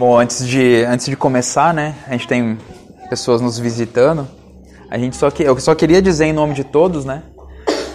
Bom, 0.00 0.18
antes 0.18 0.48
de, 0.48 0.82
antes 0.84 1.04
de 1.04 1.14
começar, 1.14 1.74
né, 1.74 1.94
a 2.06 2.12
gente 2.12 2.26
tem 2.26 2.56
pessoas 3.10 3.42
nos 3.42 3.58
visitando. 3.58 4.26
A 4.90 4.96
gente 4.96 5.14
só 5.14 5.30
que, 5.30 5.42
eu 5.42 5.60
só 5.60 5.74
queria 5.74 6.00
dizer 6.00 6.24
em 6.24 6.32
nome 6.32 6.54
de 6.54 6.64
todos, 6.64 7.04
né, 7.04 7.22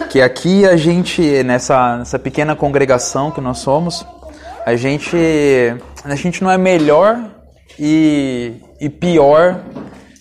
que 0.08 0.22
aqui 0.22 0.64
a 0.64 0.76
gente 0.76 1.42
nessa, 1.42 1.96
nessa 1.96 2.16
pequena 2.16 2.54
congregação 2.54 3.32
que 3.32 3.40
nós 3.40 3.58
somos, 3.58 4.06
a 4.64 4.76
gente 4.76 5.16
a 6.04 6.14
gente 6.14 6.44
não 6.44 6.50
é 6.52 6.56
melhor 6.56 7.28
e, 7.76 8.52
e 8.80 8.88
pior 8.88 9.58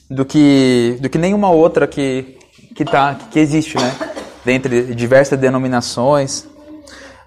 do 0.09 0.25
que 0.25 0.97
do 0.99 1.07
que 1.07 1.19
nenhuma 1.19 1.51
outra 1.51 1.85
que 1.85 2.35
que 2.75 2.83
tá 2.83 3.15
que 3.29 3.37
existe, 3.37 3.77
né, 3.77 3.93
dentre 4.43 4.95
diversas 4.95 5.37
denominações. 5.37 6.47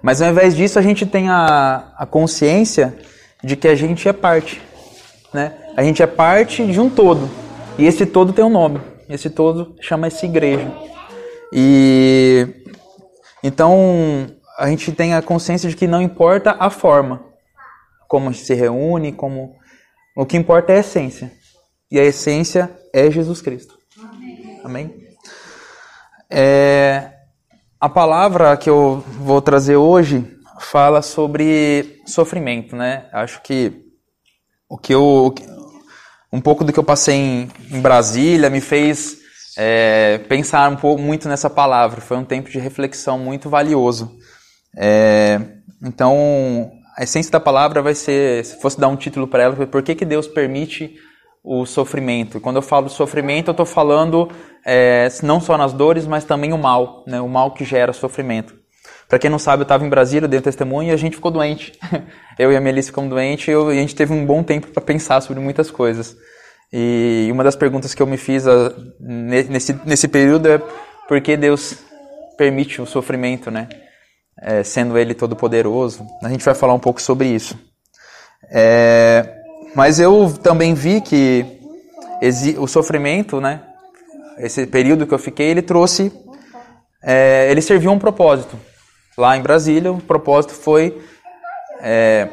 Mas 0.03 0.21
ao 0.21 0.29
invés 0.29 0.57
disso, 0.57 0.81
a 0.81 0.83
gente 0.83 1.07
tem 1.07 1.29
a, 1.29 1.93
a 1.97 2.05
consciência 2.05 2.99
de 3.43 3.57
que 3.57 3.69
a 3.69 3.75
gente 3.75 4.09
é 4.09 4.13
parte. 4.13 4.61
Né? 5.33 5.55
A 5.77 5.83
gente 5.83 6.03
é 6.03 6.07
parte 6.07 6.67
de 6.67 6.81
um 6.81 6.91
todo. 6.91 7.29
E 7.79 7.87
esse 7.87 8.05
todo 8.07 8.33
tem 8.33 8.45
um 8.45 8.51
nome. 8.51 8.81
Esse 9.09 9.31
todo 9.31 9.77
chama-se 9.81 10.27
igreja. 10.27 10.71
E 11.53 12.47
então 13.43 14.27
a 14.59 14.69
gente 14.69 14.91
tem 14.93 15.15
a 15.15 15.23
consciência 15.23 15.69
de 15.69 15.77
que 15.77 15.87
não 15.87 16.03
importa 16.03 16.57
a 16.59 16.69
forma 16.69 17.25
como 18.09 18.29
a 18.29 18.33
gente 18.33 18.45
se 18.45 18.55
reúne, 18.55 19.13
como 19.13 19.55
o 20.17 20.27
que 20.27 20.37
importa 20.37 20.73
é 20.73 20.77
a 20.77 20.81
essência. 20.81 21.31
E 21.91 21.99
a 21.99 22.05
essência 22.05 22.71
é 22.93 23.11
Jesus 23.11 23.41
Cristo. 23.41 23.79
Amém. 24.65 25.07
É, 26.31 27.13
a 27.81 27.89
palavra 27.89 28.57
que 28.57 28.69
eu 28.69 29.05
vou 29.21 29.41
trazer 29.41 29.77
hoje 29.77 30.38
fala 30.59 31.03
sobre 31.03 32.01
sofrimento, 32.07 32.77
né? 32.77 33.07
Acho 33.13 33.41
que 33.43 33.73
o 34.69 34.77
que 34.77 34.95
eu 34.95 35.35
um 36.33 36.41
pouco 36.41 36.63
do 36.63 36.73
que 36.73 36.79
eu 36.79 36.85
passei 36.85 37.15
em, 37.15 37.51
em 37.71 37.81
Brasília 37.81 38.51
me 38.51 38.61
fez 38.61 39.19
é, 39.57 40.19
pensar 40.29 40.71
um 40.71 40.77
pouco 40.77 41.01
muito 41.01 41.29
nessa 41.29 41.49
palavra. 41.49 42.01
Foi 42.01 42.17
um 42.17 42.25
tempo 42.25 42.51
de 42.51 42.59
reflexão 42.59 43.19
muito 43.19 43.49
valioso. 43.49 44.17
É, 44.77 45.41
então, 45.83 46.71
a 46.97 47.03
essência 47.03 47.33
da 47.33 47.41
palavra 47.41 47.81
vai 47.81 47.95
ser, 47.95 48.45
se 48.45 48.61
fosse 48.61 48.79
dar 48.79 48.89
um 48.89 48.97
título 48.97 49.27
para 49.27 49.43
ela, 49.43 49.67
por 49.67 49.83
que, 49.83 49.95
que 49.95 50.05
Deus 50.05 50.27
permite 50.27 50.97
o 51.43 51.65
sofrimento. 51.65 52.41
Quando 52.41 52.57
eu 52.57 52.63
falo 52.63 52.89
sofrimento, 52.89 53.49
eu 53.49 53.53
estou 53.53 53.67
falando 53.67 54.31
é, 54.67 55.09
não 55.23 55.41
só 55.41 55.57
nas 55.57 55.73
dores, 55.73 56.07
mas 56.07 56.25
também 56.25 56.53
o 56.53 56.59
mal, 56.59 57.05
né? 57.07 57.21
o 57.21 57.29
mal 57.29 57.53
que 57.53 57.65
gera 57.65 57.93
sofrimento. 57.93 58.55
Para 59.09 59.19
quem 59.19 59.31
não 59.31 59.39
sabe, 59.39 59.63
eu 59.63 59.65
estava 59.65 59.87
em 59.87 59.89
Brasília, 59.89 60.29
dei 60.29 60.39
um 60.39 60.43
testemunho 60.43 60.91
e 60.91 60.93
a 60.93 60.97
gente 60.97 61.17
ficou 61.17 61.31
doente. 61.31 61.73
Eu 62.39 62.53
e 62.53 62.57
a 62.57 62.61
Melissa 62.61 62.91
ficamos 62.91 63.11
doentes 63.11 63.49
e, 63.49 63.51
eu, 63.51 63.73
e 63.73 63.79
a 63.79 63.81
gente 63.81 63.97
teve 63.97 64.13
um 64.13 64.25
bom 64.25 64.45
tempo 64.45 64.69
para 64.69 64.81
pensar 64.81 65.21
sobre 65.21 65.43
muitas 65.43 65.73
coisas. 65.73 66.17
E 66.73 67.29
uma 67.33 67.43
das 67.43 67.57
perguntas 67.57 67.95
que 67.95 68.01
eu 68.01 68.07
me 68.07 68.17
fiz 68.17 68.47
a, 68.47 68.69
ah, 68.69 68.73
nesse, 69.01 69.73
nesse 69.85 70.07
período 70.07 70.47
é 70.49 70.63
por 71.09 71.21
que 71.21 71.37
Deus 71.37 71.79
permite 72.37 72.81
o 72.81 72.87
sofrimento, 72.87 73.51
né? 73.51 73.69
É, 74.41 74.63
sendo 74.63 74.97
Ele 74.97 75.15
todo 75.15 75.35
poderoso. 75.35 76.07
A 76.23 76.29
gente 76.29 76.45
vai 76.45 76.55
falar 76.55 76.75
um 76.75 76.79
pouco 76.79 77.03
sobre 77.03 77.27
isso. 77.27 77.59
É, 78.53 79.35
mas 79.75 79.99
eu 79.99 80.33
também 80.41 80.75
vi 80.75 81.01
que 81.01 81.45
o 82.57 82.69
sofrimento, 82.69 83.41
né, 83.41 83.63
esse 84.39 84.65
período 84.65 85.09
que 85.09 85.15
eu 85.15 85.19
fiquei, 85.19 85.49
ele 85.49 85.63
trouxe, 85.63 86.13
é, 87.03 87.51
ele 87.51 87.61
serviu 87.61 87.91
a 87.91 87.95
um 87.95 87.99
propósito. 87.99 88.57
Lá 89.19 89.37
em 89.37 89.43
Brasília, 89.43 89.91
o 89.91 90.01
propósito 90.01 90.55
foi 90.55 90.97
é, 91.81 92.29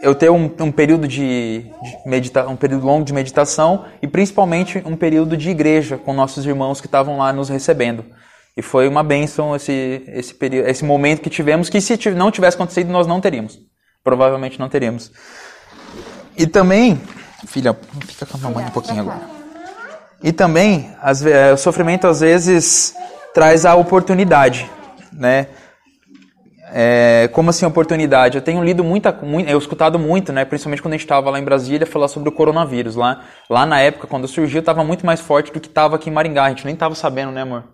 eu 0.00 0.14
ter 0.14 0.30
um, 0.30 0.50
um 0.60 0.72
período 0.72 1.06
de, 1.06 1.66
de 1.82 2.08
medita 2.08 2.48
um 2.48 2.56
período 2.56 2.86
longo 2.86 3.04
de 3.04 3.12
meditação 3.12 3.84
e 4.00 4.08
principalmente 4.08 4.82
um 4.86 4.96
período 4.96 5.36
de 5.36 5.50
igreja 5.50 5.98
com 5.98 6.14
nossos 6.14 6.46
irmãos 6.46 6.80
que 6.80 6.86
estavam 6.86 7.18
lá 7.18 7.30
nos 7.30 7.50
recebendo. 7.50 8.06
E 8.56 8.62
foi 8.62 8.88
uma 8.88 9.04
bênção 9.04 9.54
esse, 9.54 10.02
esse, 10.08 10.32
período, 10.32 10.66
esse 10.66 10.82
momento 10.82 11.20
que 11.20 11.28
tivemos, 11.28 11.68
que 11.68 11.78
se 11.78 11.98
não 12.12 12.30
tivesse 12.30 12.56
acontecido, 12.56 12.90
nós 12.90 13.06
não 13.06 13.20
teríamos. 13.20 13.58
Provavelmente 14.02 14.58
não 14.58 14.70
teríamos. 14.70 15.12
E 16.38 16.46
também, 16.46 16.98
filha, 17.46 17.76
fica 18.06 18.24
com 18.24 18.38
a 18.38 18.40
mamãe 18.40 18.64
um 18.64 18.70
pouquinho 18.70 19.02
agora. 19.02 19.20
E 20.22 20.32
também, 20.32 20.90
as, 21.02 21.22
é, 21.22 21.52
o 21.52 21.58
sofrimento 21.58 22.06
às 22.06 22.20
vezes 22.20 22.94
traz 23.34 23.66
a 23.66 23.74
oportunidade, 23.74 24.70
né? 25.12 25.46
É, 26.72 27.28
como 27.32 27.50
assim 27.50 27.66
oportunidade? 27.66 28.36
Eu 28.36 28.42
tenho 28.42 28.62
lido 28.62 28.84
muita, 28.84 29.12
muito, 29.12 29.48
eu 29.48 29.58
escutado 29.58 29.98
muito, 29.98 30.32
né? 30.32 30.44
Principalmente 30.44 30.80
quando 30.80 30.94
a 30.94 30.96
gente 30.96 31.04
estava 31.04 31.30
lá 31.30 31.38
em 31.38 31.44
Brasília, 31.44 31.86
falar 31.86 32.08
sobre 32.08 32.28
o 32.28 32.32
coronavírus. 32.32 32.96
Lá, 32.96 33.24
lá 33.48 33.66
na 33.66 33.80
época, 33.80 34.06
quando 34.06 34.28
surgiu, 34.28 34.60
estava 34.60 34.84
muito 34.84 35.04
mais 35.04 35.20
forte 35.20 35.52
do 35.52 35.60
que 35.60 35.68
estava 35.68 35.96
aqui 35.96 36.08
em 36.08 36.12
Maringá. 36.12 36.44
A 36.44 36.48
gente 36.50 36.64
nem 36.64 36.74
estava 36.74 36.94
sabendo, 36.94 37.32
né, 37.32 37.42
amor? 37.42 37.64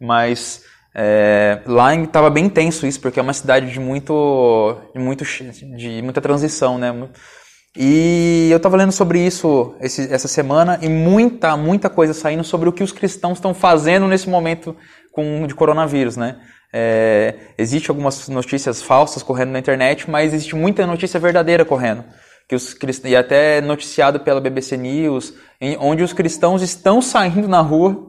Mas 0.00 0.62
é, 0.94 1.60
lá 1.66 1.94
estava 1.94 2.30
bem 2.30 2.46
intenso 2.46 2.86
isso, 2.86 3.00
porque 3.00 3.18
é 3.18 3.22
uma 3.22 3.32
cidade 3.32 3.70
de 3.70 3.80
muito, 3.80 4.76
de 4.94 5.00
muito, 5.00 5.24
de 5.76 6.02
muita 6.02 6.20
transição, 6.20 6.78
né? 6.78 6.92
E 7.76 8.48
eu 8.52 8.58
estava 8.58 8.76
lendo 8.76 8.92
sobre 8.92 9.18
isso 9.18 9.74
esse, 9.80 10.12
essa 10.12 10.28
semana 10.28 10.78
e 10.80 10.88
muita, 10.88 11.56
muita 11.56 11.90
coisa 11.90 12.14
saindo 12.14 12.44
sobre 12.44 12.68
o 12.68 12.72
que 12.72 12.84
os 12.84 12.92
cristãos 12.92 13.38
estão 13.38 13.52
fazendo 13.52 14.06
nesse 14.06 14.28
momento 14.28 14.76
com, 15.10 15.44
de 15.46 15.54
coronavírus, 15.54 16.16
né? 16.16 16.36
É, 16.76 17.36
existe 17.56 17.88
algumas 17.88 18.28
notícias 18.28 18.82
falsas 18.82 19.22
correndo 19.22 19.52
na 19.52 19.60
internet, 19.60 20.10
mas 20.10 20.34
existe 20.34 20.56
muita 20.56 20.84
notícia 20.84 21.20
verdadeira 21.20 21.64
correndo. 21.64 22.04
Que 22.48 22.56
os, 22.56 22.76
e 23.04 23.14
até 23.14 23.60
noticiado 23.60 24.18
pela 24.18 24.40
BBC 24.40 24.76
News, 24.76 25.34
em, 25.60 25.76
onde 25.78 26.02
os 26.02 26.12
cristãos 26.12 26.62
estão 26.62 27.00
saindo 27.00 27.46
na 27.46 27.60
rua, 27.60 28.08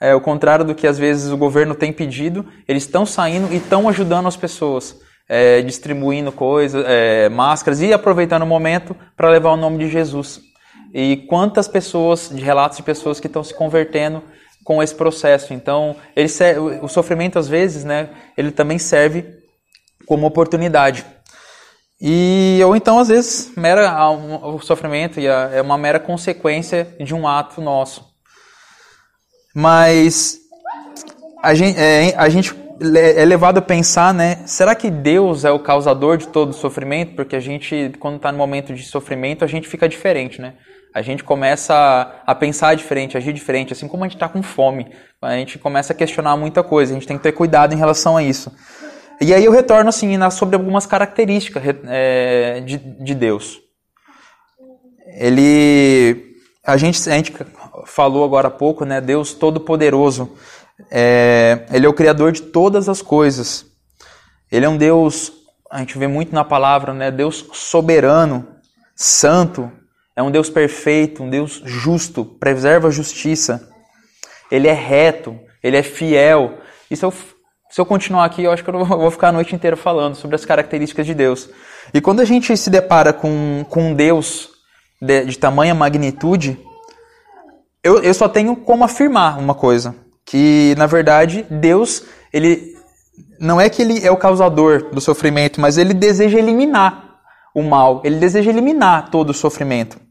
é, 0.00 0.10
ao 0.10 0.20
contrário 0.20 0.64
do 0.64 0.74
que 0.74 0.88
às 0.88 0.98
vezes 0.98 1.30
o 1.30 1.36
governo 1.36 1.72
tem 1.72 1.92
pedido, 1.92 2.44
eles 2.66 2.82
estão 2.82 3.06
saindo 3.06 3.52
e 3.52 3.58
estão 3.58 3.88
ajudando 3.88 4.26
as 4.26 4.36
pessoas 4.36 4.96
é, 5.28 5.62
distribuindo 5.62 6.32
coisas, 6.32 6.84
é, 6.88 7.28
máscaras 7.28 7.80
e 7.80 7.92
aproveitando 7.92 8.42
o 8.42 8.46
momento 8.46 8.96
para 9.16 9.30
levar 9.30 9.52
o 9.52 9.56
nome 9.56 9.78
de 9.78 9.88
Jesus. 9.88 10.40
E 10.92 11.18
quantas 11.28 11.68
pessoas, 11.68 12.28
de 12.28 12.42
relatos 12.42 12.76
de 12.76 12.82
pessoas 12.82 13.20
que 13.20 13.28
estão 13.28 13.44
se 13.44 13.54
convertendo 13.54 14.20
com 14.64 14.82
esse 14.82 14.94
processo. 14.94 15.52
Então, 15.54 15.96
ele 16.14 16.28
o 16.82 16.88
sofrimento 16.88 17.38
às 17.38 17.48
vezes, 17.48 17.84
né, 17.84 18.10
ele 18.36 18.50
também 18.50 18.78
serve 18.78 19.24
como 20.06 20.26
oportunidade. 20.26 21.04
E 22.00 22.58
ou 22.64 22.74
então 22.74 22.98
às 22.98 23.08
vezes 23.08 23.52
mera 23.56 24.10
o 24.10 24.58
sofrimento 24.58 25.20
é 25.20 25.60
uma 25.60 25.76
mera 25.76 26.00
consequência 26.00 26.96
de 26.98 27.14
um 27.14 27.28
ato 27.28 27.60
nosso. 27.60 28.08
Mas 29.54 30.38
a 31.42 31.54
gente, 31.54 31.78
é, 31.78 32.14
a 32.16 32.28
gente 32.28 32.54
é 33.16 33.24
levado 33.24 33.58
a 33.58 33.62
pensar, 33.62 34.14
né? 34.14 34.42
Será 34.46 34.74
que 34.74 34.90
Deus 34.90 35.44
é 35.44 35.50
o 35.50 35.58
causador 35.58 36.16
de 36.16 36.28
todo 36.28 36.50
o 36.50 36.54
sofrimento? 36.54 37.14
Porque 37.14 37.36
a 37.36 37.40
gente, 37.40 37.92
quando 37.98 38.16
está 38.16 38.32
no 38.32 38.38
momento 38.38 38.72
de 38.72 38.82
sofrimento, 38.84 39.44
a 39.44 39.48
gente 39.48 39.68
fica 39.68 39.88
diferente, 39.88 40.40
né? 40.40 40.54
A 40.92 41.02
gente 41.02 41.22
começa 41.22 42.22
a 42.26 42.34
pensar 42.34 42.74
diferente, 42.74 43.16
agir 43.16 43.32
diferente, 43.32 43.72
assim 43.72 43.86
como 43.86 44.04
a 44.04 44.08
gente 44.08 44.16
está 44.16 44.28
com 44.28 44.42
fome. 44.42 44.92
A 45.22 45.34
gente 45.36 45.58
começa 45.58 45.92
a 45.92 45.96
questionar 45.96 46.36
muita 46.36 46.62
coisa, 46.62 46.92
a 46.92 46.94
gente 46.94 47.06
tem 47.06 47.16
que 47.16 47.22
ter 47.22 47.32
cuidado 47.32 47.72
em 47.72 47.78
relação 47.78 48.16
a 48.16 48.22
isso. 48.22 48.52
E 49.20 49.32
aí 49.34 49.44
eu 49.44 49.52
retorno 49.52 49.88
assim 49.88 50.18
sobre 50.30 50.56
algumas 50.56 50.86
características 50.86 51.62
é, 51.86 52.60
de, 52.60 52.78
de 52.78 53.14
Deus. 53.14 53.60
Ele, 55.18 56.34
a 56.64 56.76
gente, 56.76 57.08
a 57.08 57.14
gente 57.14 57.34
falou 57.86 58.24
agora 58.24 58.48
há 58.48 58.50
pouco, 58.50 58.84
né? 58.84 59.00
Deus 59.00 59.34
Todo-Poderoso. 59.34 60.36
É, 60.90 61.66
ele 61.72 61.86
é 61.86 61.88
o 61.88 61.94
criador 61.94 62.32
de 62.32 62.42
todas 62.42 62.88
as 62.88 63.02
coisas. 63.02 63.66
Ele 64.50 64.64
é 64.64 64.68
um 64.68 64.76
Deus, 64.76 65.32
a 65.70 65.78
gente 65.78 65.98
vê 65.98 66.06
muito 66.06 66.34
na 66.34 66.44
palavra, 66.44 66.94
né? 66.94 67.10
Deus 67.10 67.46
soberano, 67.52 68.48
santo, 68.96 69.70
é 70.20 70.22
um 70.22 70.30
Deus 70.30 70.50
perfeito, 70.50 71.22
um 71.22 71.30
Deus 71.30 71.62
justo, 71.64 72.24
preserva 72.24 72.88
a 72.88 72.90
justiça. 72.90 73.68
Ele 74.50 74.68
é 74.68 74.72
reto, 74.72 75.38
ele 75.62 75.76
é 75.76 75.82
fiel. 75.82 76.58
E 76.90 76.96
se 76.96 77.04
eu, 77.04 77.10
se 77.10 77.80
eu 77.80 77.86
continuar 77.86 78.26
aqui, 78.26 78.44
eu 78.44 78.52
acho 78.52 78.62
que 78.62 78.68
eu 78.68 78.84
vou 78.84 79.10
ficar 79.10 79.28
a 79.28 79.32
noite 79.32 79.54
inteira 79.54 79.76
falando 79.76 80.14
sobre 80.14 80.36
as 80.36 80.44
características 80.44 81.06
de 81.06 81.14
Deus. 81.14 81.48
E 81.94 82.00
quando 82.02 82.20
a 82.20 82.24
gente 82.26 82.54
se 82.54 82.68
depara 82.68 83.14
com, 83.14 83.64
com 83.70 83.90
um 83.90 83.94
Deus 83.94 84.50
de, 85.00 85.24
de 85.24 85.38
tamanha 85.38 85.74
magnitude, 85.74 86.58
eu, 87.82 88.02
eu 88.02 88.12
só 88.12 88.28
tenho 88.28 88.54
como 88.56 88.84
afirmar 88.84 89.38
uma 89.38 89.54
coisa 89.54 89.94
que 90.26 90.74
na 90.76 90.86
verdade 90.86 91.46
Deus, 91.50 92.04
ele 92.30 92.74
não 93.40 93.58
é 93.58 93.70
que 93.70 93.80
ele 93.80 94.06
é 94.06 94.10
o 94.10 94.18
causador 94.18 94.90
do 94.92 95.00
sofrimento, 95.00 95.62
mas 95.62 95.78
ele 95.78 95.94
deseja 95.94 96.38
eliminar 96.38 97.20
o 97.54 97.62
mal, 97.62 98.02
ele 98.04 98.16
deseja 98.16 98.50
eliminar 98.50 99.10
todo 99.10 99.30
o 99.30 99.34
sofrimento. 99.34 100.09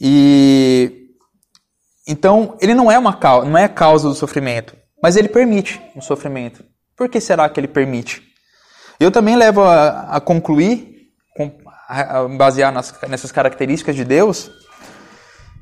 E 0.00 1.00
então 2.06 2.56
ele 2.60 2.74
não 2.74 2.90
é 2.90 2.98
uma 2.98 3.14
causa, 3.14 3.48
não 3.48 3.56
é 3.56 3.64
a 3.64 3.68
causa 3.68 4.08
do 4.08 4.14
sofrimento, 4.14 4.76
mas 5.02 5.16
ele 5.16 5.28
permite 5.28 5.80
o 5.96 6.02
sofrimento. 6.02 6.64
Por 6.96 7.08
que 7.08 7.20
será 7.20 7.48
que 7.48 7.58
ele 7.58 7.68
permite? 7.68 8.22
Eu 9.00 9.10
também 9.10 9.36
levo 9.36 9.62
a, 9.62 10.16
a 10.16 10.20
concluir, 10.20 11.10
basear 12.36 12.72
nas, 12.72 12.94
nessas 13.08 13.32
características 13.32 13.96
de 13.96 14.04
Deus, 14.04 14.50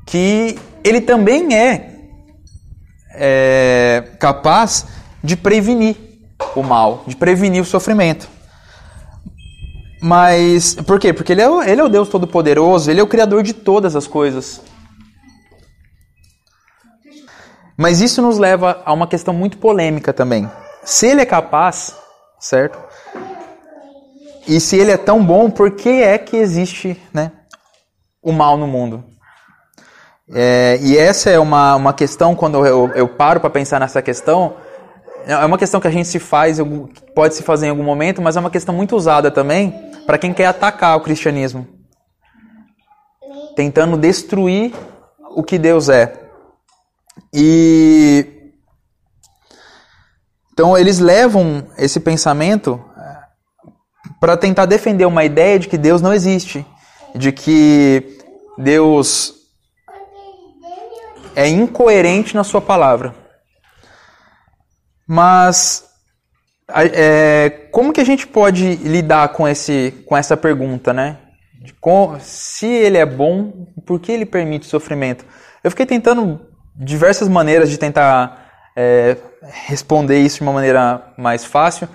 que 0.06 0.58
ele 0.85 1.00
também 1.00 1.55
é, 1.56 1.96
é 3.14 4.05
capaz 4.19 4.87
de 5.23 5.37
prevenir 5.37 5.96
o 6.55 6.62
mal, 6.62 7.05
de 7.06 7.17
prevenir 7.17 7.62
o 7.62 7.64
sofrimento. 7.64 8.28
Mas 10.04 10.75
por 10.75 10.99
quê? 10.99 11.12
Porque 11.12 11.31
ele 11.31 11.43
é, 11.43 11.70
ele 11.70 11.81
é 11.81 11.84
o 11.84 11.88
Deus 11.88 12.08
Todo-Poderoso, 12.08 12.90
ele 12.90 12.99
é 12.99 13.02
o 13.04 13.06
Criador 13.06 13.40
de 13.44 13.52
todas 13.52 13.94
as 13.94 14.08
coisas. 14.08 14.60
Mas 17.76 18.00
isso 18.00 18.20
nos 18.20 18.37
leva 18.37 18.82
a 18.84 18.93
uma 18.93 19.06
questão 19.06 19.32
muito 19.32 19.58
polêmica 19.58 20.12
também. 20.12 20.50
Se 20.82 21.06
ele 21.06 21.20
é 21.20 21.25
capaz, 21.25 21.94
certo? 22.40 22.81
E 24.49 24.58
se 24.58 24.76
ele 24.76 24.90
é 24.90 24.96
tão 24.96 25.25
bom, 25.25 25.49
por 25.49 25.70
que 25.70 26.02
é 26.02 26.19
que 26.19 26.37
existe 26.37 27.00
né, 27.14 27.31
o 28.20 28.32
mal 28.32 28.56
no 28.56 28.66
mundo? 28.66 29.04
É, 30.34 30.81
e 30.82 30.99
essa 30.99 31.31
é 31.31 31.38
uma, 31.38 31.76
uma 31.76 31.93
questão, 31.93 32.34
quando 32.34 32.66
eu, 32.66 32.90
eu 32.96 33.06
paro 33.06 33.38
para 33.38 33.50
pensar 33.50 33.78
nessa 33.78 34.02
questão, 34.02 34.56
é 35.28 35.37
uma 35.37 35.58
questão 35.58 35.81
que 35.81 35.87
a 35.87 35.93
gente 35.93 36.08
se 36.08 36.19
faz, 36.19 36.58
pode 37.14 37.37
se 37.37 37.44
fazer 37.44 37.66
em 37.66 37.70
algum 37.70 37.84
momento, 37.84 38.20
mas 38.20 38.37
é 38.37 38.40
uma 38.40 38.50
questão 38.50 38.75
muito 38.75 38.96
usada 38.96 39.31
também 39.31 39.91
para 40.06 40.19
quem 40.19 40.32
quer 40.32 40.46
atacar 40.46 40.96
o 40.96 41.00
cristianismo. 41.00 41.66
Tentando 43.54 43.96
destruir 43.96 44.72
o 45.34 45.43
que 45.43 45.58
Deus 45.58 45.88
é. 45.88 46.12
E. 47.32 48.52
Então 50.52 50.76
eles 50.76 50.99
levam 50.99 51.66
esse 51.78 51.99
pensamento 51.99 52.82
para 54.20 54.37
tentar 54.37 54.66
defender 54.66 55.06
uma 55.06 55.25
ideia 55.25 55.58
de 55.58 55.66
que 55.66 55.78
Deus 55.78 56.00
não 56.00 56.12
existe, 56.12 56.64
de 57.14 57.32
que 57.32 58.19
Deus 58.56 59.34
é 61.34 61.49
incoerente 61.49 62.34
na 62.34 62.44
sua 62.44 62.60
palavra. 62.60 63.14
Mas 65.06 65.91
é, 66.74 67.50
como 67.70 67.92
que 67.92 68.00
a 68.00 68.04
gente 68.04 68.26
pode 68.26 68.76
lidar 68.76 69.28
com, 69.28 69.46
esse, 69.46 69.94
com 70.06 70.16
essa 70.16 70.36
pergunta, 70.36 70.92
né? 70.92 71.19
Com, 71.80 72.16
se 72.20 72.66
ele 72.66 72.98
é 72.98 73.06
bom, 73.06 73.66
por 73.86 74.00
que 74.00 74.12
ele 74.12 74.26
permite 74.26 74.66
sofrimento? 74.66 75.24
Eu 75.62 75.70
fiquei 75.70 75.86
tentando 75.86 76.40
diversas 76.74 77.28
maneiras 77.28 77.70
de 77.70 77.78
tentar 77.78 78.46
é, 78.76 79.16
responder 79.66 80.19
isso 80.19 80.38
de 80.38 80.42
uma 80.42 80.52
maneira 80.52 81.02
mais 81.16 81.44
fácil. 81.44 81.88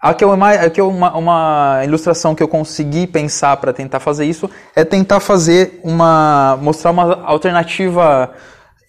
Aqui, 0.00 0.22
é 0.22 0.66
aqui 0.66 0.80
é 0.80 0.84
uma, 0.84 1.16
uma 1.16 1.80
ilustração 1.82 2.34
que 2.34 2.42
eu 2.42 2.48
consegui 2.48 3.06
pensar 3.06 3.56
para 3.56 3.72
tentar 3.72 4.00
fazer 4.00 4.26
isso 4.26 4.50
é 4.76 4.84
tentar 4.84 5.18
fazer 5.18 5.80
uma 5.82 6.58
mostrar 6.60 6.90
uma 6.90 7.24
alternativa 7.24 8.30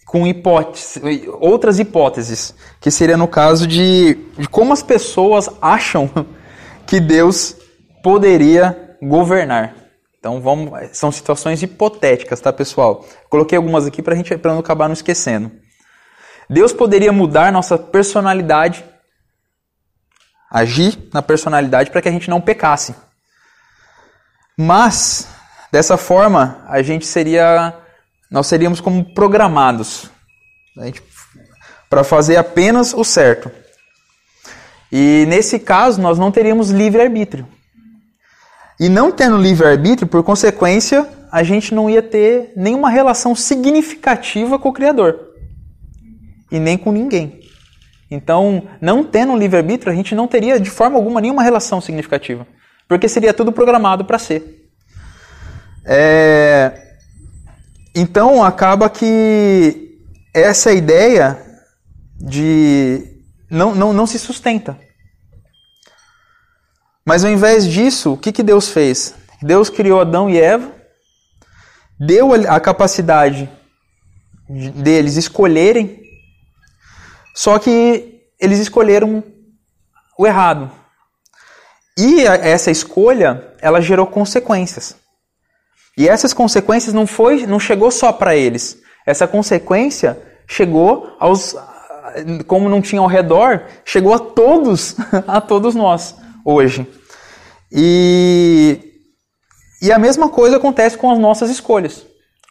com 0.06 0.28
hipótese, 0.28 1.28
outras 1.40 1.80
hipóteses, 1.80 2.54
que 2.80 2.92
seria 2.92 3.18
no 3.18 3.28
caso 3.28 3.66
de, 3.66 4.16
de 4.38 4.48
como 4.48 4.72
as 4.72 4.84
pessoas 4.84 5.50
acham 5.62 6.10
que 6.86 7.00
Deus 7.00 7.56
poderia 8.04 8.98
governar. 9.02 9.76
Então 10.20 10.40
vamos, 10.40 10.72
são 10.94 11.12
situações 11.12 11.62
hipotéticas, 11.64 12.40
tá, 12.40 12.54
pessoal? 12.54 13.06
Coloquei 13.30 13.58
algumas 13.58 13.86
aqui 13.86 14.02
para 14.02 14.16
gente 14.16 14.38
para 14.38 14.54
não 14.54 14.60
acabar 14.60 14.88
não 14.88 14.94
esquecendo. 14.94 15.52
Deus 16.50 16.72
poderia 16.72 17.12
mudar 17.12 17.52
nossa 17.52 17.78
personalidade 17.78 18.86
agir 20.50 21.10
na 21.14 21.22
personalidade 21.22 21.92
para 21.92 22.02
que 22.02 22.08
a 22.08 22.12
gente 22.12 22.30
não 22.30 22.40
pecasse. 22.40 22.96
Mas 24.58 25.28
dessa 25.72 25.98
forma, 25.98 26.64
a 26.68 26.82
gente 26.82 27.06
seria 27.06 27.74
nós 28.36 28.48
seríamos 28.48 28.82
como 28.82 29.02
programados 29.14 30.10
para 31.90 32.04
fazer 32.04 32.36
apenas 32.36 32.94
o 32.94 33.02
certo. 33.02 33.50
E 34.92 35.24
nesse 35.30 35.58
caso, 35.58 36.02
nós 36.02 36.20
não 36.20 36.34
teríamos 36.34 36.70
livre-arbítrio. 36.70 37.48
E 38.78 38.90
não 38.90 39.10
tendo 39.10 39.38
livre-arbítrio, 39.38 40.06
por 40.06 40.22
consequência, 40.22 41.08
a 41.32 41.44
gente 41.44 41.74
não 41.74 41.90
ia 41.90 42.02
ter 42.02 42.52
nenhuma 42.58 42.90
relação 42.90 43.34
significativa 43.34 44.60
com 44.60 44.68
o 44.68 44.74
Criador. 44.74 45.18
E 46.52 46.60
nem 46.60 46.78
com 46.78 46.92
ninguém. 46.92 47.40
Então, 48.12 48.68
não 48.82 49.02
tendo 49.02 49.32
um 49.32 49.38
livre-arbítrio, 49.38 49.94
a 49.94 49.96
gente 49.96 50.14
não 50.14 50.28
teria 50.28 50.60
de 50.60 50.70
forma 50.70 50.98
alguma 50.98 51.22
nenhuma 51.22 51.42
relação 51.42 51.80
significativa. 51.80 52.46
Porque 52.86 53.08
seria 53.08 53.34
tudo 53.34 53.54
programado 53.54 54.04
para 54.04 54.20
ser. 54.20 54.70
É... 55.86 56.85
Então, 57.96 58.44
acaba 58.44 58.90
que 58.90 60.00
essa 60.34 60.74
ideia 60.74 61.40
de. 62.16 63.22
Não, 63.50 63.74
não, 63.74 63.94
não 63.94 64.06
se 64.06 64.20
sustenta. 64.20 64.78
Mas 67.06 67.24
ao 67.24 67.32
invés 67.32 67.68
disso, 67.68 68.14
o 68.14 68.18
que, 68.18 68.32
que 68.32 68.44
Deus 68.44 68.70
fez? 68.70 69.14
Deus 69.42 69.70
criou 69.70 70.02
Adão 70.02 70.30
e 70.30 70.40
Eva, 70.40 70.72
deu 72.00 72.34
a 72.34 72.60
capacidade 72.60 73.50
deles 74.50 75.16
escolherem 75.16 76.06
só 77.36 77.60
que 77.60 78.22
eles 78.40 78.60
escolheram 78.60 79.22
o 80.18 80.26
errado. 80.26 80.72
E 81.98 82.24
essa 82.24 82.72
escolha, 82.72 83.54
ela 83.60 83.82
gerou 83.82 84.08
consequências. 84.08 84.96
E 85.98 86.08
essas 86.08 86.34
consequências 86.34 86.94
não 86.94 87.08
foi, 87.08 87.46
não 87.46 87.60
chegou 87.60 87.90
só 87.90 88.12
para 88.12 88.36
eles. 88.36 88.78
Essa 89.06 89.28
consequência 89.28 90.20
chegou 90.48 91.16
aos 91.20 91.56
como 92.48 92.70
não 92.70 92.82
tinha 92.82 93.02
ao 93.02 93.08
redor, 93.08 93.64
chegou 93.84 94.14
a 94.14 94.20
todos, 94.20 94.96
a 95.28 95.42
todos 95.42 95.76
nós 95.76 96.16
hoje. 96.44 96.88
E 97.72 98.80
e 99.82 99.92
a 99.92 100.00
mesma 100.00 100.30
coisa 100.30 100.58
acontece 100.58 100.98
com 100.98 101.12
as 101.12 101.20
nossas 101.20 101.50
escolhas 101.50 102.06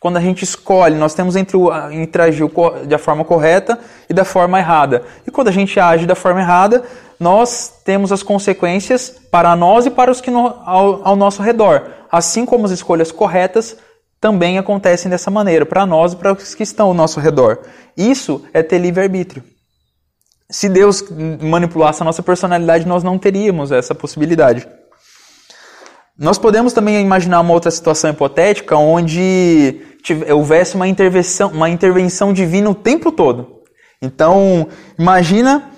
quando 0.05 0.19
a 0.19 0.21
gente 0.21 0.45
escolhe, 0.45 0.97
nós 0.97 1.15
temos 1.15 1.35
entre, 1.35 1.57
o, 1.57 1.71
entre 1.91 2.21
agir 2.21 2.47
da 2.87 2.99
forma 2.99 3.25
correta 3.25 3.79
e 4.07 4.13
da 4.13 4.23
forma 4.23 4.59
errada. 4.59 5.03
E 5.27 5.31
quando 5.31 5.49
a 5.49 5.51
gente 5.51 5.81
age 5.81 6.05
da 6.05 6.15
forma 6.15 6.41
errada, 6.41 6.85
nós 7.19 7.73
temos 7.85 8.13
as 8.13 8.23
consequências 8.23 9.11
para 9.31 9.55
nós 9.55 9.87
e 9.87 9.91
para 9.91 10.11
os 10.11 10.21
que 10.21 10.31
no, 10.31 10.47
ao, 10.65 11.07
ao 11.07 11.17
nosso 11.17 11.43
redor. 11.43 11.91
Assim 12.11 12.45
como 12.45 12.65
as 12.65 12.71
escolhas 12.71 13.13
corretas 13.13 13.77
também 14.21 14.59
acontecem 14.59 15.11
dessa 15.11 15.31
maneira, 15.31 15.67
para 15.67 15.85
nós 15.85 16.13
e 16.13 16.17
para 16.17 16.33
os 16.33 16.55
que 16.55 16.63
estão 16.63 16.89
ao 16.89 16.95
nosso 16.95 17.21
redor. 17.21 17.61
Isso 17.97 18.43
é 18.55 18.63
ter 18.63 18.79
livre-arbítrio. 18.79 19.45
Se 20.51 20.69
Deus 20.69 21.05
manipulasse 21.43 22.03
a 22.03 22.05
nossa 22.05 22.23
personalidade, 22.23 22.87
nós 22.87 23.03
não 23.03 23.19
teríamos 23.19 23.73
essa 23.73 23.95
possibilidade. 23.95 24.67
Nós 26.17 26.39
podemos 26.39 26.73
também 26.73 27.03
imaginar 27.03 27.41
uma 27.41 27.53
outra 27.53 27.71
situação 27.71 28.11
hipotética 28.11 28.77
onde 28.77 29.81
houvesse 30.33 30.77
uma 30.77 30.87
intervenção, 30.87 31.51
uma 31.51 31.69
intervenção 31.69 32.33
divina 32.33 32.71
o 32.71 32.75
tempo 32.75 33.11
todo. 33.11 33.63
Então, 34.01 34.69
imagina 34.99 35.71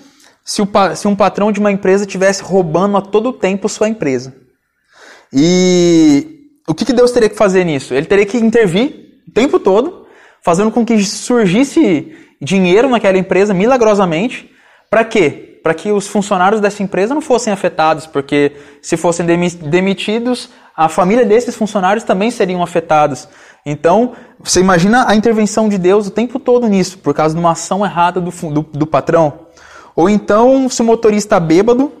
se, 0.47 0.61
o, 0.61 0.67
se 0.95 1.09
um 1.09 1.15
patrão 1.15 1.51
de 1.51 1.59
uma 1.59 1.69
empresa 1.69 2.05
estivesse 2.05 2.41
roubando 2.41 2.95
a 2.95 3.01
todo 3.01 3.33
tempo 3.33 3.67
sua 3.67 3.89
empresa. 3.89 4.33
E 5.33 6.47
o 6.65 6.73
que, 6.73 6.85
que 6.85 6.93
Deus 6.93 7.11
teria 7.11 7.27
que 7.27 7.35
fazer 7.35 7.65
nisso? 7.65 7.93
Ele 7.93 8.05
teria 8.05 8.25
que 8.25 8.37
intervir 8.37 9.19
o 9.27 9.31
tempo 9.31 9.59
todo, 9.59 10.07
fazendo 10.41 10.71
com 10.71 10.85
que 10.85 11.03
surgisse 11.03 12.15
dinheiro 12.41 12.87
naquela 12.87 13.17
empresa 13.17 13.53
milagrosamente. 13.53 14.49
Para 14.89 15.03
quê? 15.03 15.43
para 15.61 15.73
que 15.73 15.91
os 15.91 16.07
funcionários 16.07 16.61
dessa 16.61 16.81
empresa 16.81 17.13
não 17.13 17.19
fossem 17.19 17.51
afetados, 17.51 18.07
porque 18.07 18.53
se 18.81 18.95
fossem 18.95 19.25
demitidos, 19.25 20.49
a 20.73 20.87
família 20.87 21.25
desses 21.25 21.57
funcionários 21.57 22.05
também 22.05 22.31
seriam 22.31 22.63
afetados. 22.63 23.27
Então, 23.65 24.13
você 24.39 24.61
imagina 24.61 25.09
a 25.09 25.13
intervenção 25.13 25.67
de 25.67 25.77
Deus 25.77 26.07
o 26.07 26.11
tempo 26.11 26.39
todo 26.39 26.69
nisso, 26.69 26.99
por 26.99 27.13
causa 27.13 27.35
de 27.35 27.41
uma 27.41 27.51
ação 27.51 27.83
errada 27.83 28.21
do, 28.21 28.31
do, 28.31 28.61
do 28.61 28.87
patrão. 28.87 29.46
Ou 29.97 30.07
então, 30.07 30.69
se 30.69 30.79
o 30.83 30.85
motorista 30.85 31.39
bêbado, 31.39 31.91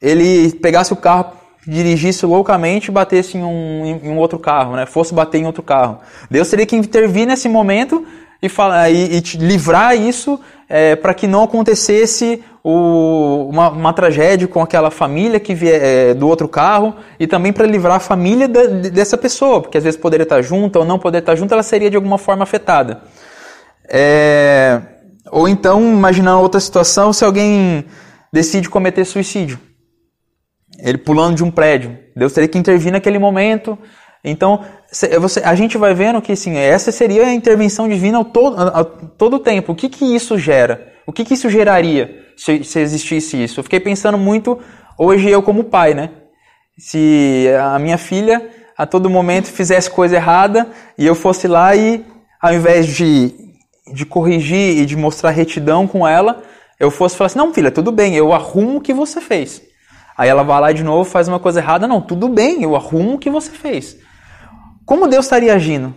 ele 0.00 0.52
pegasse 0.56 0.92
o 0.92 0.96
carro, 0.96 1.32
dirigisse 1.66 2.26
loucamente 2.26 2.90
e 2.90 2.92
batesse 2.92 3.38
em 3.38 3.42
um, 3.42 3.98
em 4.04 4.10
um 4.10 4.18
outro 4.18 4.38
carro, 4.38 4.76
né? 4.76 4.84
fosse 4.84 5.14
bater 5.14 5.38
em 5.38 5.46
outro 5.46 5.62
carro. 5.62 6.00
Deus 6.30 6.50
teria 6.50 6.66
que 6.66 6.76
intervir 6.76 7.26
nesse 7.26 7.48
momento 7.48 8.06
e, 8.42 8.48
falar, 8.50 8.90
e, 8.90 9.16
e 9.16 9.20
livrar 9.38 9.96
isso 9.96 10.38
é, 10.68 10.96
para 10.96 11.14
que 11.14 11.26
não 11.26 11.44
acontecesse 11.44 12.44
o, 12.62 13.48
uma, 13.50 13.70
uma, 13.70 13.92
tragédia 13.94 14.46
com 14.46 14.60
aquela 14.60 14.90
família 14.90 15.40
que 15.40 15.54
vier 15.54 15.80
é, 15.82 16.12
do 16.12 16.28
outro 16.28 16.46
carro 16.46 16.94
e 17.18 17.26
também 17.26 17.54
para 17.54 17.66
livrar 17.66 17.96
a 17.96 18.00
família 18.00 18.46
da, 18.46 18.66
dessa 18.66 19.16
pessoa, 19.16 19.62
porque 19.62 19.78
às 19.78 19.84
vezes 19.84 19.98
poderia 19.98 20.24
estar 20.24 20.42
junto 20.42 20.78
ou 20.78 20.84
não 20.84 20.98
poderia 20.98 21.22
estar 21.22 21.36
junto, 21.36 21.54
ela 21.54 21.62
seria 21.62 21.88
de 21.88 21.96
alguma 21.96 22.18
forma 22.18 22.42
afetada. 22.42 23.00
É, 23.88 24.80
ou 25.30 25.48
então, 25.48 25.80
imaginar 25.80 26.38
outra 26.38 26.60
situação, 26.60 27.12
se 27.12 27.24
alguém 27.24 27.84
decide 28.32 28.68
cometer 28.68 29.04
suicídio, 29.04 29.58
ele 30.78 30.98
pulando 30.98 31.36
de 31.36 31.44
um 31.44 31.50
prédio. 31.50 31.98
Deus 32.16 32.32
teria 32.32 32.48
que 32.48 32.58
intervir 32.58 32.92
naquele 32.92 33.18
momento. 33.18 33.78
Então, 34.24 34.64
você, 35.20 35.40
a 35.44 35.54
gente 35.54 35.78
vai 35.78 35.94
vendo 35.94 36.20
que 36.20 36.34
sim, 36.34 36.56
essa 36.56 36.90
seria 36.90 37.26
a 37.26 37.34
intervenção 37.34 37.88
divina 37.88 38.20
a 38.20 38.24
todo, 38.24 38.60
a 38.60 38.84
todo 38.84 39.38
tempo. 39.38 39.72
O 39.72 39.74
que, 39.74 39.88
que 39.88 40.04
isso 40.14 40.38
gera? 40.38 40.92
O 41.06 41.12
que, 41.12 41.24
que 41.24 41.34
isso 41.34 41.50
geraria 41.50 42.22
se, 42.36 42.64
se 42.64 42.78
existisse 42.80 43.42
isso? 43.42 43.60
Eu 43.60 43.64
fiquei 43.64 43.80
pensando 43.80 44.16
muito 44.16 44.58
hoje 44.98 45.28
eu 45.28 45.42
como 45.42 45.64
pai, 45.64 45.94
né? 45.94 46.10
Se 46.78 47.46
a 47.60 47.78
minha 47.78 47.98
filha 47.98 48.50
a 48.76 48.86
todo 48.86 49.10
momento 49.10 49.46
fizesse 49.46 49.90
coisa 49.90 50.16
errada 50.16 50.68
e 50.98 51.06
eu 51.06 51.14
fosse 51.14 51.46
lá 51.46 51.76
e 51.76 52.04
ao 52.40 52.52
invés 52.52 52.86
de, 52.86 53.32
de 53.92 54.06
corrigir 54.06 54.78
e 54.78 54.86
de 54.86 54.96
mostrar 54.96 55.30
retidão 55.30 55.86
com 55.86 56.06
ela, 56.06 56.42
eu 56.78 56.90
fosse 56.90 57.16
falar 57.16 57.26
assim: 57.26 57.38
não, 57.38 57.52
filha, 57.52 57.70
tudo 57.70 57.92
bem, 57.92 58.14
eu 58.14 58.32
arrumo 58.32 58.78
o 58.78 58.80
que 58.80 58.92
você 58.92 59.20
fez. 59.20 59.62
Aí 60.16 60.28
ela 60.28 60.42
vai 60.42 60.60
lá 60.60 60.72
de 60.72 60.84
novo, 60.84 61.08
faz 61.08 61.26
uma 61.26 61.40
coisa 61.40 61.60
errada, 61.60 61.88
não, 61.88 62.00
tudo 62.00 62.28
bem, 62.28 62.62
eu 62.62 62.76
arrumo 62.76 63.14
o 63.14 63.18
que 63.18 63.30
você 63.30 63.50
fez. 63.50 63.96
Como 64.86 65.08
Deus 65.08 65.24
estaria 65.24 65.52
agindo? 65.52 65.94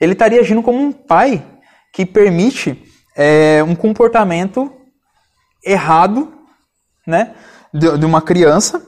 Ele 0.00 0.12
estaria 0.12 0.40
agindo 0.40 0.62
como 0.62 0.78
um 0.78 0.92
pai 0.92 1.44
que 1.92 2.06
permite 2.06 2.80
é, 3.16 3.64
um 3.64 3.74
comportamento 3.74 4.72
errado 5.64 6.32
né, 7.04 7.34
de, 7.74 7.98
de, 7.98 8.06
uma 8.06 8.22
criança, 8.22 8.80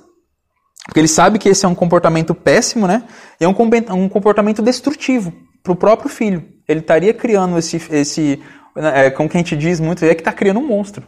porque 0.84 1.00
ele 1.00 1.08
sabe 1.08 1.38
que 1.38 1.48
esse 1.48 1.64
é 1.64 1.68
um 1.68 1.74
comportamento 1.74 2.34
péssimo, 2.34 2.86
né? 2.86 3.04
E 3.40 3.44
é 3.44 3.48
um, 3.48 3.54
um 3.94 4.08
comportamento 4.08 4.62
destrutivo 4.62 5.32
para 5.62 5.72
o 5.72 5.76
próprio 5.76 6.08
filho. 6.08 6.46
Ele 6.70 6.80
estaria 6.80 7.12
criando 7.12 7.58
esse, 7.58 7.82
esse 7.90 8.42
é, 8.76 9.10
como 9.10 9.28
que 9.28 9.36
a 9.36 9.40
gente 9.40 9.56
diz 9.56 9.80
muito, 9.80 10.04
é 10.04 10.14
que 10.14 10.20
está 10.20 10.32
criando 10.32 10.60
um 10.60 10.66
monstro. 10.66 11.04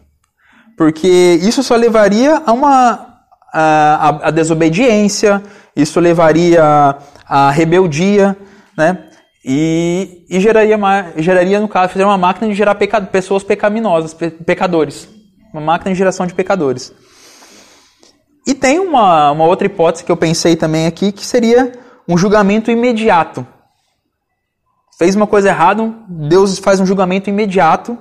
Porque 0.76 1.38
isso 1.42 1.62
só 1.62 1.76
levaria 1.76 2.42
a 2.44 2.52
uma 2.52 3.12
a, 3.52 4.08
a, 4.08 4.28
a 4.28 4.30
desobediência, 4.30 5.42
isso 5.76 6.00
levaria 6.00 6.96
à 7.28 7.50
rebeldia, 7.50 8.36
né? 8.76 9.08
E, 9.44 10.24
e 10.30 10.40
geraria, 10.40 10.78
geraria, 11.16 11.60
no 11.60 11.68
caso, 11.68 11.92
fazer 11.92 12.04
uma 12.04 12.16
máquina 12.16 12.48
de 12.48 12.54
gerar 12.54 12.76
peca, 12.76 13.00
pessoas 13.00 13.42
pecaminosas, 13.42 14.14
pe, 14.14 14.30
pecadores. 14.30 15.08
Uma 15.52 15.60
máquina 15.60 15.92
de 15.92 15.98
geração 15.98 16.26
de 16.26 16.34
pecadores. 16.34 16.92
E 18.46 18.54
tem 18.54 18.78
uma, 18.78 19.32
uma 19.32 19.44
outra 19.44 19.66
hipótese 19.66 20.04
que 20.04 20.12
eu 20.12 20.16
pensei 20.16 20.56
também 20.56 20.86
aqui, 20.86 21.12
que 21.12 21.26
seria 21.26 21.72
um 22.08 22.16
julgamento 22.16 22.70
imediato. 22.70 23.46
Fez 25.02 25.16
uma 25.16 25.26
coisa 25.26 25.48
errada, 25.48 25.92
Deus 26.06 26.60
faz 26.60 26.78
um 26.78 26.86
julgamento 26.86 27.28
imediato 27.28 27.98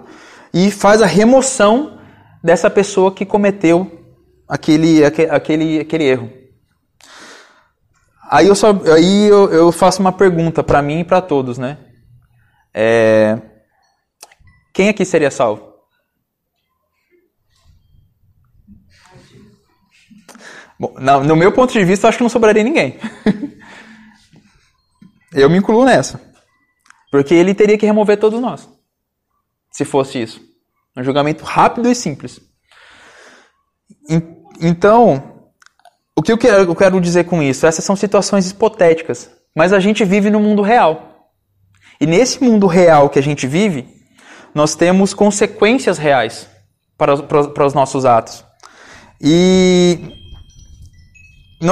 e 0.53 0.69
faz 0.69 1.01
a 1.01 1.07
remoção 1.07 1.99
dessa 2.43 2.69
pessoa 2.69 3.11
que 3.11 3.25
cometeu 3.25 4.05
aquele, 4.47 5.03
aquele, 5.03 5.79
aquele 5.79 6.03
erro. 6.03 6.31
Aí 8.29 8.45
eu, 8.45 8.53
só, 8.53 8.67
aí 8.95 9.27
eu, 9.27 9.51
eu 9.51 9.71
faço 9.71 9.99
uma 9.99 10.11
pergunta 10.11 10.63
para 10.63 10.79
mim 10.79 10.99
e 10.99 11.03
para 11.03 11.23
todos, 11.23 11.57
né? 11.57 11.79
É, 12.71 13.41
quem 14.71 14.87
aqui 14.87 15.03
seria 15.03 15.31
salvo? 15.31 15.73
Bom, 20.79 20.93
no, 20.99 21.35
meu 21.35 21.51
ponto 21.51 21.73
de 21.73 21.83
vista, 21.83 22.07
acho 22.07 22.19
que 22.19 22.23
não 22.23 22.29
sobraria 22.29 22.63
ninguém. 22.63 22.99
eu 25.33 25.49
me 25.49 25.57
incluo 25.57 25.83
nessa. 25.83 26.29
Porque 27.11 27.35
ele 27.35 27.53
teria 27.53 27.77
que 27.77 27.85
remover 27.85 28.17
todos 28.17 28.39
nós. 28.39 28.67
Se 29.69 29.83
fosse 29.83 30.21
isso. 30.21 30.41
Um 30.97 31.03
julgamento 31.03 31.43
rápido 31.43 31.89
e 31.89 31.93
simples. 31.93 32.39
Então, 34.59 35.43
o 36.15 36.23
que 36.23 36.31
eu 36.31 36.37
quero, 36.37 37.01
dizer 37.01 37.25
com 37.25 37.43
isso? 37.43 37.67
Essas 37.67 37.83
são 37.83 37.95
situações 37.95 38.49
hipotéticas, 38.49 39.29
mas 39.55 39.73
a 39.73 39.79
gente 39.79 40.05
vive 40.05 40.29
no 40.29 40.39
mundo 40.39 40.61
real. 40.61 41.29
E 41.99 42.05
nesse 42.07 42.43
mundo 42.43 42.65
real 42.65 43.09
que 43.09 43.19
a 43.19 43.23
gente 43.23 43.45
vive, 43.45 43.87
nós 44.55 44.73
temos 44.73 45.13
consequências 45.13 45.97
reais 45.97 46.47
para, 46.97 47.17
para, 47.23 47.47
para 47.49 47.65
os 47.65 47.73
nossos 47.73 48.05
atos. 48.05 48.43
E, 49.19 49.99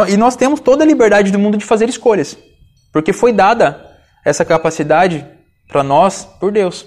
e 0.08 0.18
nós 0.18 0.36
temos 0.36 0.60
toda 0.60 0.84
a 0.84 0.88
liberdade 0.88 1.32
do 1.32 1.40
mundo 1.40 1.58
de 1.58 1.66
fazer 1.66 1.90
escolhas, 1.90 2.38
porque 2.92 3.12
foi 3.12 3.34
dada 3.34 3.89
essa 4.24 4.44
capacidade 4.46 5.26
para 5.68 5.84
nós 5.84 6.26
por 6.40 6.52
Deus. 6.52 6.86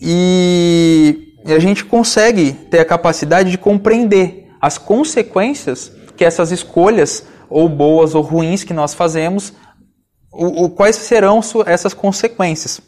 E 0.00 1.34
a 1.44 1.58
gente 1.58 1.84
consegue 1.84 2.52
ter 2.52 2.78
a 2.78 2.84
capacidade 2.84 3.50
de 3.50 3.58
compreender 3.58 4.48
as 4.60 4.78
consequências 4.78 5.92
que 6.16 6.24
essas 6.24 6.50
escolhas, 6.50 7.24
ou 7.48 7.68
boas 7.68 8.14
ou 8.14 8.22
ruins, 8.22 8.64
que 8.64 8.74
nós 8.74 8.92
fazemos, 8.92 9.52
o, 10.32 10.64
o, 10.64 10.70
quais 10.70 10.96
serão 10.96 11.40
essas 11.66 11.94
consequências. 11.94 12.80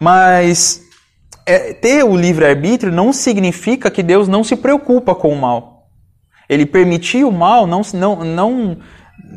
Mas 0.00 0.80
é, 1.44 1.72
ter 1.74 2.04
o 2.04 2.16
livre-arbítrio 2.16 2.92
não 2.92 3.12
significa 3.12 3.90
que 3.90 4.02
Deus 4.02 4.28
não 4.28 4.42
se 4.42 4.56
preocupa 4.56 5.14
com 5.14 5.32
o 5.32 5.40
mal. 5.40 5.88
Ele 6.48 6.64
permitir 6.64 7.24
o 7.24 7.32
mal 7.32 7.66
não, 7.66 7.82
não, 7.94 8.24
não, 8.24 8.78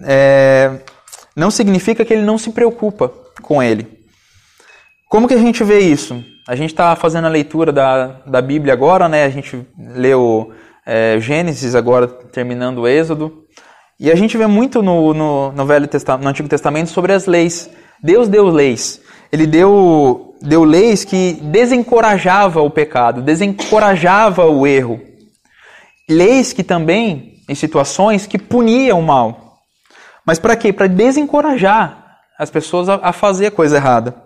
é, 0.03 0.79
não 1.35 1.49
significa 1.51 2.05
que 2.05 2.13
ele 2.13 2.23
não 2.23 2.37
se 2.37 2.51
preocupa 2.51 3.11
com 3.41 3.61
ele. 3.61 3.87
Como 5.09 5.27
que 5.27 5.33
a 5.33 5.39
gente 5.39 5.63
vê 5.63 5.79
isso? 5.79 6.23
A 6.47 6.55
gente 6.55 6.71
está 6.71 6.95
fazendo 6.95 7.25
a 7.25 7.29
leitura 7.29 7.71
da, 7.71 8.07
da 8.25 8.41
Bíblia 8.41 8.73
agora, 8.73 9.07
né? 9.07 9.23
A 9.23 9.29
gente 9.29 9.65
leu 9.77 10.51
é, 10.85 11.19
Gênesis 11.19 11.75
agora, 11.75 12.07
terminando 12.07 12.79
o 12.79 12.87
Êxodo. 12.87 13.43
E 13.99 14.11
a 14.11 14.15
gente 14.15 14.37
vê 14.37 14.47
muito 14.47 14.81
no, 14.81 15.13
no, 15.13 15.51
no 15.51 15.65
Velho 15.65 15.87
Testamento, 15.87 16.23
no 16.23 16.29
Antigo 16.29 16.49
Testamento 16.49 16.89
sobre 16.89 17.13
as 17.13 17.25
leis. 17.25 17.69
Deus 18.01 18.27
deu 18.27 18.47
leis. 18.47 19.01
Ele 19.31 19.47
deu, 19.47 20.35
deu 20.41 20.63
leis 20.63 21.05
que 21.05 21.39
desencorajava 21.41 22.61
o 22.61 22.69
pecado, 22.69 23.21
desencorajava 23.21 24.45
o 24.45 24.67
erro. 24.67 24.99
Leis 26.09 26.51
que 26.51 26.63
também, 26.63 27.41
em 27.47 27.55
situações, 27.55 28.27
que 28.27 28.37
puniam 28.37 28.99
o 28.99 29.03
mal. 29.03 29.42
Mas 30.25 30.39
para 30.39 30.55
quê? 30.55 30.71
Para 30.71 30.87
desencorajar 30.87 32.19
as 32.37 32.49
pessoas 32.49 32.89
a, 32.89 32.95
a 32.95 33.13
fazer 33.13 33.47
a 33.47 33.51
coisa 33.51 33.77
errada 33.77 34.23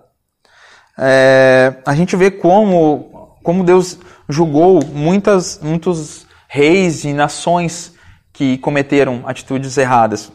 é, 0.98 1.76
a 1.86 1.94
gente 1.94 2.16
vê 2.16 2.32
como, 2.32 3.38
como 3.44 3.64
Deus 3.64 4.00
julgou 4.28 4.84
muitas, 4.84 5.60
muitos 5.62 6.26
reis 6.48 7.04
e 7.04 7.14
nações 7.14 7.94
que 8.34 8.58
cometeram 8.58 9.24
atitudes 9.26 9.78
erradas. 9.78 10.32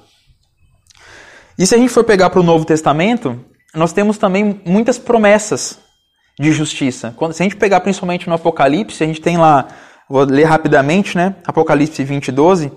E 1.59 1.67
se 1.67 1.75
a 1.75 1.79
gente 1.79 1.91
for 1.91 2.05
pegar 2.05 2.31
para 2.31 2.41
o 2.41 2.45
Novo 2.45 2.65
Testamento, 2.65 3.45
nós 3.75 3.93
temos 3.93 4.19
também 4.19 4.61
muitas 4.65 4.99
promessas 4.99 5.79
de 6.39 6.53
justiça. 6.53 7.13
Quando, 7.17 7.33
se 7.33 7.43
a 7.43 7.45
gente 7.45 7.57
pegar 7.57 7.81
principalmente 7.81 8.29
no 8.29 8.35
Apocalipse, 8.35 9.03
a 9.03 9.07
gente 9.07 9.21
tem 9.21 9.37
lá, 9.37 9.69
vou 10.09 10.25
ler 10.25 10.45
rapidamente, 10.45 11.17
né? 11.17 11.37
Apocalipse 11.47 12.03
20, 12.03 12.33
12. 12.33 12.73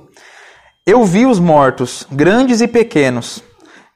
Eu 0.87 1.03
vi 1.03 1.25
os 1.25 1.39
mortos, 1.39 2.05
grandes 2.11 2.61
e 2.61 2.67
pequenos, 2.67 3.43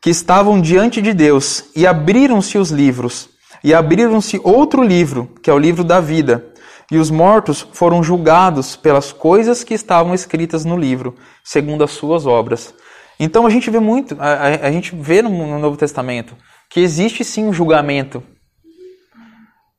que 0.01 0.09
estavam 0.09 0.59
diante 0.59 1.03
de 1.03 1.13
Deus, 1.13 1.65
e 1.75 1.85
abriram-se 1.85 2.57
os 2.57 2.71
livros, 2.71 3.29
e 3.63 3.75
abriram-se 3.75 4.41
outro 4.43 4.81
livro, 4.81 5.31
que 5.43 5.51
é 5.51 5.53
o 5.53 5.59
livro 5.59 5.83
da 5.83 5.99
vida. 5.99 6.47
E 6.91 6.97
os 6.97 7.11
mortos 7.11 7.67
foram 7.73 8.01
julgados 8.01 8.75
pelas 8.75 9.13
coisas 9.13 9.63
que 9.63 9.75
estavam 9.75 10.15
escritas 10.15 10.65
no 10.65 10.75
livro, 10.75 11.15
segundo 11.43 11.83
as 11.83 11.91
suas 11.91 12.25
obras. 12.25 12.73
Então 13.19 13.45
a 13.45 13.51
gente 13.51 13.69
vê 13.69 13.79
muito, 13.79 14.17
a, 14.19 14.67
a, 14.67 14.71
gente 14.71 14.95
vê 14.95 15.21
no, 15.21 15.29
no, 15.29 15.59
Novo 15.59 15.77
Testamento 15.77 16.35
que 16.71 16.79
existe 16.79 17.23
sim 17.23 17.45
um 17.45 17.53
julgamento, 17.53 18.23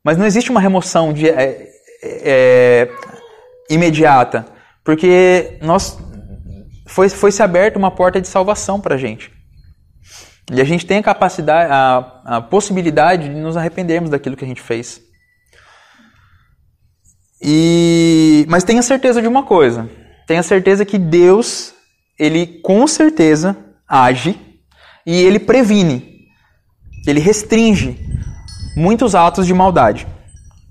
mas 0.04 0.16
não 0.16 0.26
existe 0.26 0.50
uma 0.50 0.60
remoção 0.60 1.12
de, 1.12 1.28
é, 1.28 1.68
é, 2.02 2.88
imediata, 3.68 4.46
porque 4.84 5.58
nós 5.62 5.98
foi, 6.90 7.08
foi 7.08 7.30
se 7.30 7.40
aberta 7.42 7.78
uma 7.78 7.90
porta 7.90 8.20
de 8.20 8.26
salvação 8.26 8.80
para 8.80 8.96
a 8.96 8.98
gente. 8.98 9.32
E 10.52 10.60
a 10.60 10.64
gente 10.64 10.84
tem 10.84 10.98
a 10.98 11.02
capacidade, 11.02 11.70
a, 11.72 12.22
a 12.24 12.40
possibilidade 12.40 13.28
de 13.28 13.36
nos 13.36 13.56
arrependermos 13.56 14.10
daquilo 14.10 14.36
que 14.36 14.44
a 14.44 14.48
gente 14.48 14.60
fez. 14.60 15.00
E, 17.40 18.44
mas 18.48 18.64
tenha 18.64 18.82
certeza 18.82 19.22
de 19.22 19.28
uma 19.28 19.44
coisa: 19.44 19.88
tenha 20.26 20.42
certeza 20.42 20.84
que 20.84 20.98
Deus, 20.98 21.72
ele 22.18 22.60
com 22.60 22.84
certeza 22.88 23.56
age 23.88 24.36
e 25.06 25.14
ele 25.14 25.38
previne, 25.38 26.26
ele 27.06 27.20
restringe 27.20 27.98
muitos 28.76 29.14
atos 29.14 29.46
de 29.46 29.54
maldade. 29.54 30.08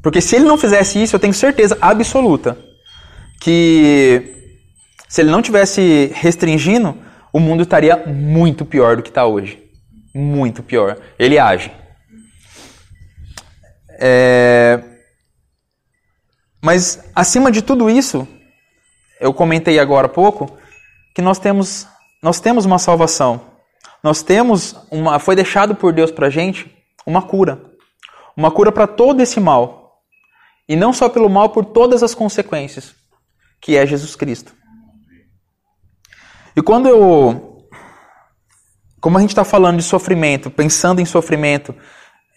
Porque 0.03 0.19
se 0.19 0.35
ele 0.35 0.45
não 0.45 0.57
fizesse 0.57 1.01
isso, 1.01 1.15
eu 1.15 1.19
tenho 1.19 1.33
certeza 1.33 1.77
absoluta 1.79 2.57
que 3.39 4.38
se 5.09 5.21
ele 5.21 5.31
não 5.31 5.41
tivesse 5.41 6.11
restringindo, 6.13 6.95
o 7.33 7.39
mundo 7.39 7.63
estaria 7.63 7.97
muito 7.97 8.63
pior 8.63 8.95
do 8.95 9.03
que 9.03 9.09
está 9.09 9.25
hoje 9.25 9.69
muito 10.13 10.63
pior. 10.63 10.97
Ele 11.17 11.37
age. 11.37 11.71
É... 13.99 14.81
Mas, 16.61 17.09
acima 17.15 17.51
de 17.51 17.61
tudo 17.61 17.89
isso, 17.89 18.27
eu 19.19 19.33
comentei 19.33 19.79
agora 19.79 20.07
há 20.07 20.09
pouco, 20.09 20.57
que 21.15 21.21
nós 21.21 21.39
temos, 21.39 21.87
nós 22.21 22.39
temos 22.39 22.65
uma 22.65 22.79
salvação. 22.79 23.41
Nós 24.03 24.21
temos 24.21 24.75
uma, 24.91 25.19
foi 25.19 25.35
deixado 25.35 25.75
por 25.75 25.93
Deus 25.93 26.11
para 26.11 26.29
gente 26.29 26.73
uma 27.05 27.21
cura, 27.21 27.61
uma 28.35 28.51
cura 28.51 28.71
para 28.71 28.87
todo 28.87 29.21
esse 29.21 29.39
mal 29.39 30.03
e 30.67 30.75
não 30.75 30.93
só 30.93 31.09
pelo 31.09 31.29
mal, 31.29 31.49
por 31.49 31.65
todas 31.65 32.03
as 32.03 32.13
consequências, 32.13 32.93
que 33.59 33.75
é 33.75 33.85
Jesus 33.85 34.15
Cristo. 34.15 34.53
E 36.59 36.61
quando 36.61 36.89
eu, 36.89 37.69
como 38.99 39.17
a 39.17 39.21
gente 39.21 39.29
está 39.29 39.45
falando 39.45 39.77
de 39.77 39.83
sofrimento, 39.83 40.51
pensando 40.51 40.99
em 40.99 41.05
sofrimento, 41.05 41.73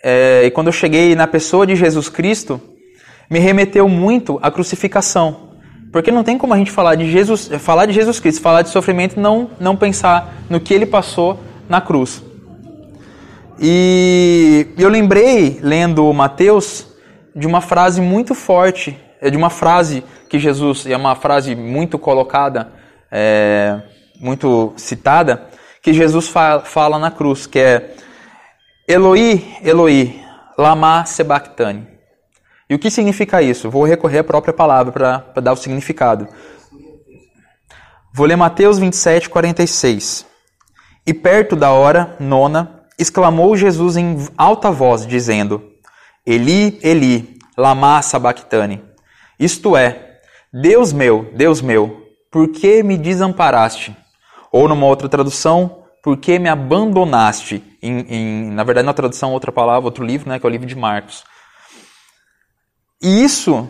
é, 0.01 0.45
e 0.45 0.51
quando 0.53 0.69
eu 0.69 0.73
cheguei 0.73 1.17
na 1.17 1.27
pessoa 1.27 1.67
de 1.67 1.75
Jesus 1.75 2.09
Cristo, 2.09 2.61
me 3.29 3.41
remeteu 3.41 3.89
muito 3.89 4.39
à 4.41 4.49
crucificação. 4.49 5.55
Porque 5.91 6.13
não 6.13 6.23
tem 6.23 6.39
como 6.39 6.55
a 6.55 6.57
gente 6.57 6.71
falar 6.71 6.95
de 6.95 7.11
Jesus, 7.11 7.51
falar 7.59 7.87
de 7.87 7.93
Jesus 7.95 8.21
Cristo, 8.21 8.41
falar 8.41 8.63
de 8.63 8.69
sofrimento 8.69 9.19
não, 9.19 9.51
não 9.59 9.75
pensar 9.75 10.33
no 10.49 10.61
que 10.61 10.73
ele 10.73 10.87
passou 10.87 11.41
na 11.69 11.81
cruz. 11.81 12.23
E 13.59 14.69
eu 14.79 14.89
lembrei, 14.89 15.59
lendo 15.61 16.13
Mateus, 16.13 16.87
de 17.35 17.49
uma 17.49 17.61
frase 17.61 18.01
muito 18.01 18.37
forte, 18.37 18.97
é 19.21 19.29
de 19.29 19.37
uma 19.37 19.51
frase 19.51 20.05
que 20.29 20.39
Jesus, 20.39 20.87
é 20.87 20.97
uma 20.97 21.17
frase 21.17 21.57
muito 21.57 21.99
colocada, 21.99 22.71
é, 23.11 23.83
muito 24.23 24.73
citada, 24.77 25.49
que 25.83 25.93
Jesus 25.93 26.29
fala, 26.29 26.61
fala 26.61 26.99
na 26.99 27.11
cruz, 27.11 27.45
que 27.47 27.59
é 27.59 27.97
Eloi, 28.87 29.45
Eloi, 29.63 30.21
lama 30.57 31.05
sebactani. 31.05 31.89
E 32.71 32.75
o 32.75 32.79
que 32.79 32.91
significa 32.91 33.43
isso? 33.43 33.69
Vou 33.69 33.85
recorrer 33.85 34.21
à 34.21 34.25
própria 34.25 34.55
palavra 34.55 34.93
para 35.33 35.43
dar 35.43 35.53
o 35.53 35.57
significado. 35.57 36.29
Vou 38.15 38.27
ler 38.27 38.37
Mateus 38.37 38.79
27, 38.79 39.29
46. 39.29 40.25
E 41.05 41.13
perto 41.13 41.57
da 41.57 41.73
hora 41.73 42.17
nona, 42.21 42.85
exclamou 42.99 43.57
Jesus 43.57 43.97
em 43.97 44.17
alta 44.39 44.71
voz, 44.71 45.05
dizendo: 45.05 45.63
Eli, 46.25 46.79
Eli, 46.83 47.39
lama 47.59 48.01
sabachthani. 48.01 48.83
Isto 49.39 49.77
é, 49.77 50.21
Deus 50.53 50.93
meu, 50.93 51.31
Deus 51.35 51.61
meu, 51.61 52.07
por 52.31 52.49
que 52.49 52.83
me 52.83 52.97
desamparaste? 52.97 53.97
Ou 54.53 54.69
numa 54.69 54.87
outra 54.87 55.09
tradução, 55.09 55.83
por 56.03 56.17
que 56.17 56.39
me 56.39 56.49
abandonaste? 56.49 57.63
Em, 57.83 58.01
em, 58.09 58.51
na 58.51 58.63
verdade, 58.63 58.87
na 58.87 58.93
tradução, 58.93 59.33
outra 59.33 59.51
palavra, 59.51 59.87
outro 59.87 60.05
livro, 60.05 60.29
né, 60.29 60.39
que 60.39 60.45
é 60.45 60.49
o 60.49 60.53
livro 60.53 60.67
de 60.67 60.77
Marcos. 60.77 61.25
E 63.03 63.25
isso 63.25 63.69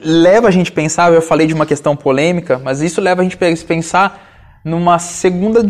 leva 0.00 0.48
a 0.48 0.50
gente 0.50 0.70
a 0.70 0.74
pensar, 0.74 1.12
eu 1.12 1.22
falei 1.22 1.46
de 1.46 1.54
uma 1.54 1.64
questão 1.64 1.94
polêmica, 1.94 2.58
mas 2.58 2.80
isso 2.80 3.00
leva 3.00 3.20
a 3.20 3.24
gente 3.24 3.36
a 3.36 3.66
pensar 3.66 4.60
numa 4.64 4.98
segunda 4.98 5.62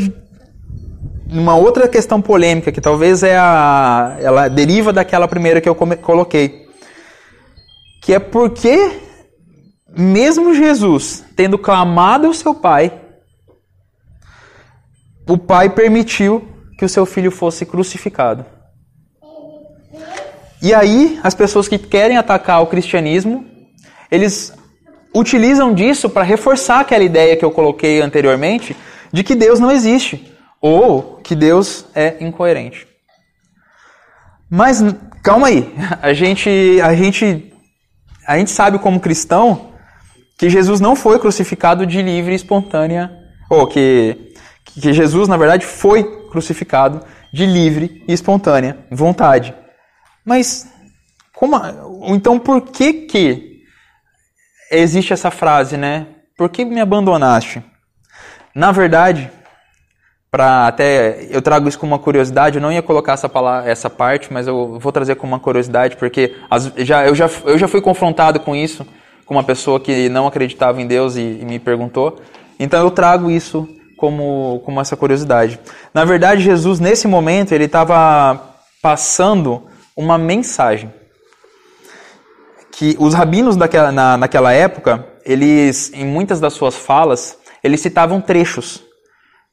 numa 1.26 1.57
outra 1.57 1.88
questão 1.88 2.21
polêmica 2.21 2.71
que 2.71 2.81
talvez 2.81 3.23
é 3.23 3.37
a 3.37 4.16
ela 4.21 4.49
deriva 4.49 4.93
daquela 4.93 5.26
primeira 5.26 5.61
que 5.61 5.69
eu 5.69 5.75
coloquei. 5.75 6.66
Que 8.02 8.14
é 8.14 8.19
porque 8.19 9.00
mesmo 9.97 10.54
Jesus 10.54 11.25
tendo 11.35 11.59
clamado 11.59 12.26
ao 12.26 12.35
seu 12.35 12.54
pai, 12.54 13.03
o 15.26 15.38
pai 15.38 15.71
permitiu 15.71 16.47
que 16.78 16.85
o 16.85 16.88
seu 16.88 17.07
filho 17.07 17.31
fosse 17.31 17.64
crucificado. 17.64 18.45
E 20.61 20.73
aí, 20.73 21.21
as 21.23 21.35
pessoas 21.35 21.69
que 21.69 21.78
querem 21.78 22.16
atacar 22.16 22.62
o 22.62 22.66
cristianismo, 22.66 23.45
eles 24.11 24.52
utilizam 25.14 25.73
disso 25.73 26.09
para 26.09 26.23
reforçar 26.23 26.81
aquela 26.81 27.04
ideia 27.04 27.37
que 27.37 27.45
eu 27.45 27.50
coloquei 27.50 28.00
anteriormente 28.00 28.76
de 29.12 29.23
que 29.23 29.35
Deus 29.35 29.61
não 29.61 29.71
existe 29.71 30.33
ou 30.61 31.21
que 31.23 31.35
Deus 31.35 31.85
é 31.95 32.16
incoerente. 32.21 32.88
Mas 34.50 34.83
calma 35.23 35.49
aí, 35.49 35.73
a 36.00 36.13
gente 36.13 36.49
a 36.82 36.95
gente 36.95 37.52
a 38.26 38.39
gente 38.39 38.50
sabe 38.50 38.78
como 38.78 38.99
cristão 38.99 39.75
que 40.39 40.49
Jesus 40.49 40.80
não 40.80 40.97
foi 40.97 41.19
crucificado 41.19 41.87
de 41.87 42.00
livre 42.02 42.34
espontânea, 42.34 43.10
ou 43.49 43.67
que 43.67 44.24
que 44.80 44.93
Jesus 44.93 45.28
na 45.28 45.37
verdade 45.37 45.65
foi 45.65 46.04
crucificado 46.30 47.00
de 47.32 47.47
livre 47.47 48.04
e 48.08 48.13
espontânea 48.13 48.78
vontade. 48.91 49.54
Mas 50.25 50.69
como, 51.32 51.56
então 52.04 52.39
por 52.39 52.60
que 52.63 52.93
que 52.93 53.63
existe 54.71 55.13
essa 55.13 55.30
frase, 55.30 55.76
né? 55.76 56.06
Por 56.37 56.49
que 56.49 56.65
me 56.65 56.80
abandonaste? 56.80 57.63
Na 58.54 58.73
verdade, 58.73 59.30
para 60.30 60.67
até 60.67 61.26
eu 61.30 61.41
trago 61.41 61.69
isso 61.69 61.78
como 61.78 61.93
uma 61.93 61.99
curiosidade, 61.99 62.56
eu 62.56 62.63
não 62.63 62.73
ia 62.73 62.82
colocar 62.82 63.13
essa 63.13 63.28
palavra, 63.28 63.71
essa 63.71 63.89
parte, 63.89 64.32
mas 64.32 64.47
eu 64.47 64.78
vou 64.80 64.91
trazer 64.91 65.15
como 65.15 65.32
uma 65.32 65.41
curiosidade 65.41 65.97
porque 65.97 66.34
as, 66.50 66.73
já, 66.78 67.06
eu, 67.06 67.15
já, 67.15 67.30
eu 67.45 67.56
já 67.56 67.69
fui 67.69 67.80
confrontado 67.80 68.41
com 68.41 68.54
isso 68.54 68.87
com 69.25 69.34
uma 69.34 69.45
pessoa 69.45 69.80
que 69.80 70.08
não 70.08 70.26
acreditava 70.26 70.80
em 70.80 70.87
Deus 70.87 71.17
e, 71.17 71.21
e 71.21 71.45
me 71.45 71.58
perguntou. 71.58 72.21
Então 72.58 72.80
eu 72.80 72.91
trago 72.91 73.30
isso 73.30 73.69
como, 73.97 74.61
como 74.65 74.80
essa 74.80 74.97
curiosidade. 74.97 75.59
Na 75.93 76.04
verdade, 76.04 76.43
Jesus 76.43 76.80
nesse 76.80 77.07
momento 77.07 77.52
ele 77.52 77.65
estava 77.65 78.54
passando 78.83 79.63
uma 79.97 80.19
mensagem. 80.19 80.93
Que 82.73 82.97
os 82.99 83.15
rabinos 83.15 83.57
daquela, 83.57 83.93
na, 83.93 84.17
naquela 84.17 84.52
época, 84.52 85.07
eles, 85.25 85.93
em 85.95 86.04
muitas 86.04 86.41
das 86.41 86.52
suas 86.52 86.75
falas, 86.75 87.39
eles 87.63 87.80
citavam 87.80 88.21
trechos, 88.21 88.83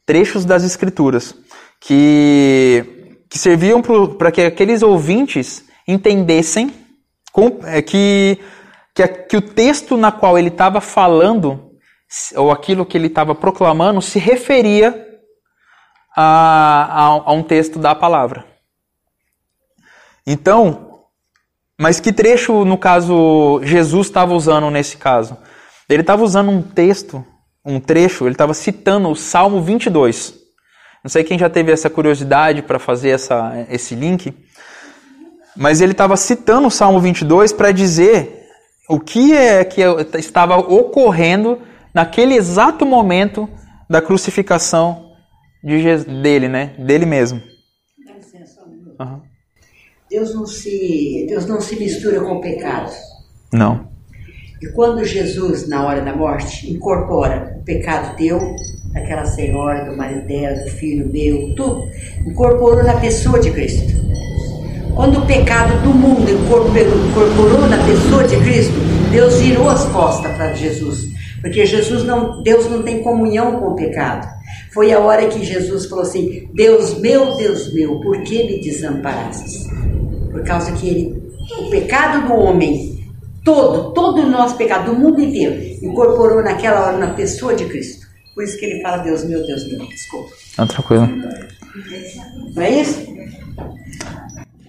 trechos 0.06 0.44
das 0.44 0.64
escrituras, 0.64 1.36
que, 1.80 3.16
que 3.30 3.38
serviam 3.38 3.82
para 4.18 4.32
que 4.32 4.42
aqueles 4.42 4.82
ouvintes 4.82 5.64
entendessem 5.88 6.74
com, 7.32 7.60
é, 7.64 7.82
que, 7.82 8.38
que, 8.94 9.08
que 9.08 9.38
o 9.38 9.42
texto 9.42 9.96
na 9.96 10.12
qual 10.12 10.38
ele 10.38 10.50
estava 10.50 10.82
falando, 10.82 11.71
ou 12.36 12.52
aquilo 12.52 12.86
que 12.86 12.98
ele 12.98 13.08
estava 13.08 13.34
proclamando, 13.34 14.02
se 14.02 14.20
referia 14.20 15.08
a, 16.16 16.24
a, 16.24 17.06
a 17.26 17.32
um 17.32 17.44
texto 17.44 17.80
da 17.80 17.96
palavra. 17.96 18.46
Então, 20.26 21.06
mas 21.80 22.00
que 22.00 22.14
trecho, 22.14 22.64
no 22.66 22.78
caso, 22.78 23.62
Jesus 23.64 24.08
estava 24.08 24.34
usando 24.34 24.70
nesse 24.70 24.98
caso? 24.98 25.38
Ele 25.90 26.02
estava 26.02 26.24
usando 26.24 26.52
um 26.52 26.62
texto, 26.62 27.26
um 27.66 27.80
trecho, 27.80 28.26
ele 28.26 28.34
estava 28.34 28.54
citando 28.54 29.10
o 29.10 29.16
Salmo 29.16 29.62
22. 29.62 30.36
Não 31.04 31.10
sei 31.10 31.24
quem 31.24 31.40
já 31.40 31.50
teve 31.50 31.72
essa 31.72 31.90
curiosidade 31.90 32.62
para 32.62 32.78
fazer 32.78 33.10
essa, 33.10 33.66
esse 33.70 33.96
link, 33.96 34.34
mas 35.56 35.82
ele 35.82 35.94
estava 35.94 36.16
citando 36.16 36.68
o 36.68 36.72
Salmo 36.72 37.00
22 37.00 37.52
para 37.52 37.72
dizer 37.72 38.48
o 38.88 39.00
que 39.00 39.34
é 39.34 39.64
que 39.66 39.82
estava 40.20 40.58
ocorrendo 40.58 41.60
naquele 41.94 42.36
exato 42.36 42.86
momento 42.86 43.50
da 43.90 44.02
crucificação 44.02 45.12
de 45.64 45.82
Jesus, 45.82 46.22
dele, 46.22 46.48
né? 46.48 46.74
Dele 46.80 47.06
mesmo. 47.06 47.42
Dá 48.06 48.14
licença, 48.14 48.62
um 48.62 49.04
uhum. 49.04 49.22
Deus 50.10 50.34
não 50.34 50.46
se, 50.46 51.26
Deus 51.30 51.46
não 51.46 51.62
se 51.62 51.76
mistura 51.76 52.20
com 52.22 52.34
o 52.34 52.42
pecado. 52.42 52.92
Não. 53.54 53.90
E 54.62 54.68
quando 54.68 55.04
Jesus, 55.04 55.68
na 55.68 55.86
hora 55.86 56.02
da 56.02 56.16
morte, 56.16 56.72
incorpora 56.72 57.58
o 57.60 57.64
pecado 57.64 58.16
teu, 58.16 58.56
daquela 58.94 59.26
senhora, 59.26 59.90
do 59.90 59.98
marido 59.98 60.28
dela, 60.28 60.64
do 60.64 60.70
filho 60.70 61.10
meu, 61.12 61.56
tudo, 61.56 61.84
incorporou 62.26 62.84
na 62.84 63.00
pessoa 63.00 63.40
de 63.40 63.52
Cristo. 63.52 64.02
Quando 64.94 65.20
o 65.20 65.26
pecado 65.26 65.82
do 65.82 65.90
mundo 65.90 66.30
incorporou, 66.30 67.08
incorporou 67.10 67.68
na 67.68 67.84
pessoa 67.86 68.24
de 68.26 68.38
Cristo, 68.38 68.74
Deus 69.12 69.40
virou 69.40 69.70
as 69.70 69.86
costas 69.86 70.36
para 70.36 70.54
Jesus. 70.54 71.10
Porque 71.42 71.66
Jesus 71.66 72.04
não, 72.04 72.42
Deus 72.44 72.70
não 72.70 72.84
tem 72.84 73.02
comunhão 73.02 73.60
com 73.60 73.70
o 73.70 73.76
pecado. 73.76 74.28
Foi 74.74 74.92
a 74.92 75.00
hora 75.00 75.28
que 75.28 75.44
Jesus 75.44 75.88
falou 75.88 76.04
assim: 76.04 76.50
Deus 76.54 77.00
meu, 77.00 77.36
Deus 77.36 77.74
meu, 77.74 78.00
por 78.00 78.22
que 78.24 78.44
me 78.44 78.62
desamparastes? 78.62 79.68
Por 80.32 80.44
causa 80.44 80.72
que 80.74 80.88
ele, 80.88 81.34
o 81.60 81.70
pecado 81.70 82.28
do 82.28 82.34
homem, 82.34 83.06
todo, 83.44 83.94
todo 83.94 84.22
o 84.22 84.30
nosso 84.30 84.56
pecado, 84.56 84.92
do 84.92 85.00
mundo 85.00 85.20
inteiro, 85.20 85.60
incorporou 85.84 86.44
naquela 86.44 86.88
hora 86.88 86.98
na 86.98 87.14
pessoa 87.14 87.56
de 87.56 87.66
Cristo. 87.66 88.08
Por 88.34 88.44
isso 88.44 88.58
que 88.58 88.66
ele 88.66 88.82
fala, 88.82 88.98
Deus 88.98 89.26
meu, 89.26 89.46
Deus 89.46 89.68
meu. 89.68 89.86
Desculpa. 89.88 90.32
Não, 90.58 90.68
tranquilo. 90.68 91.10
Não 92.56 92.64
é 92.64 92.70
isso? 92.70 93.06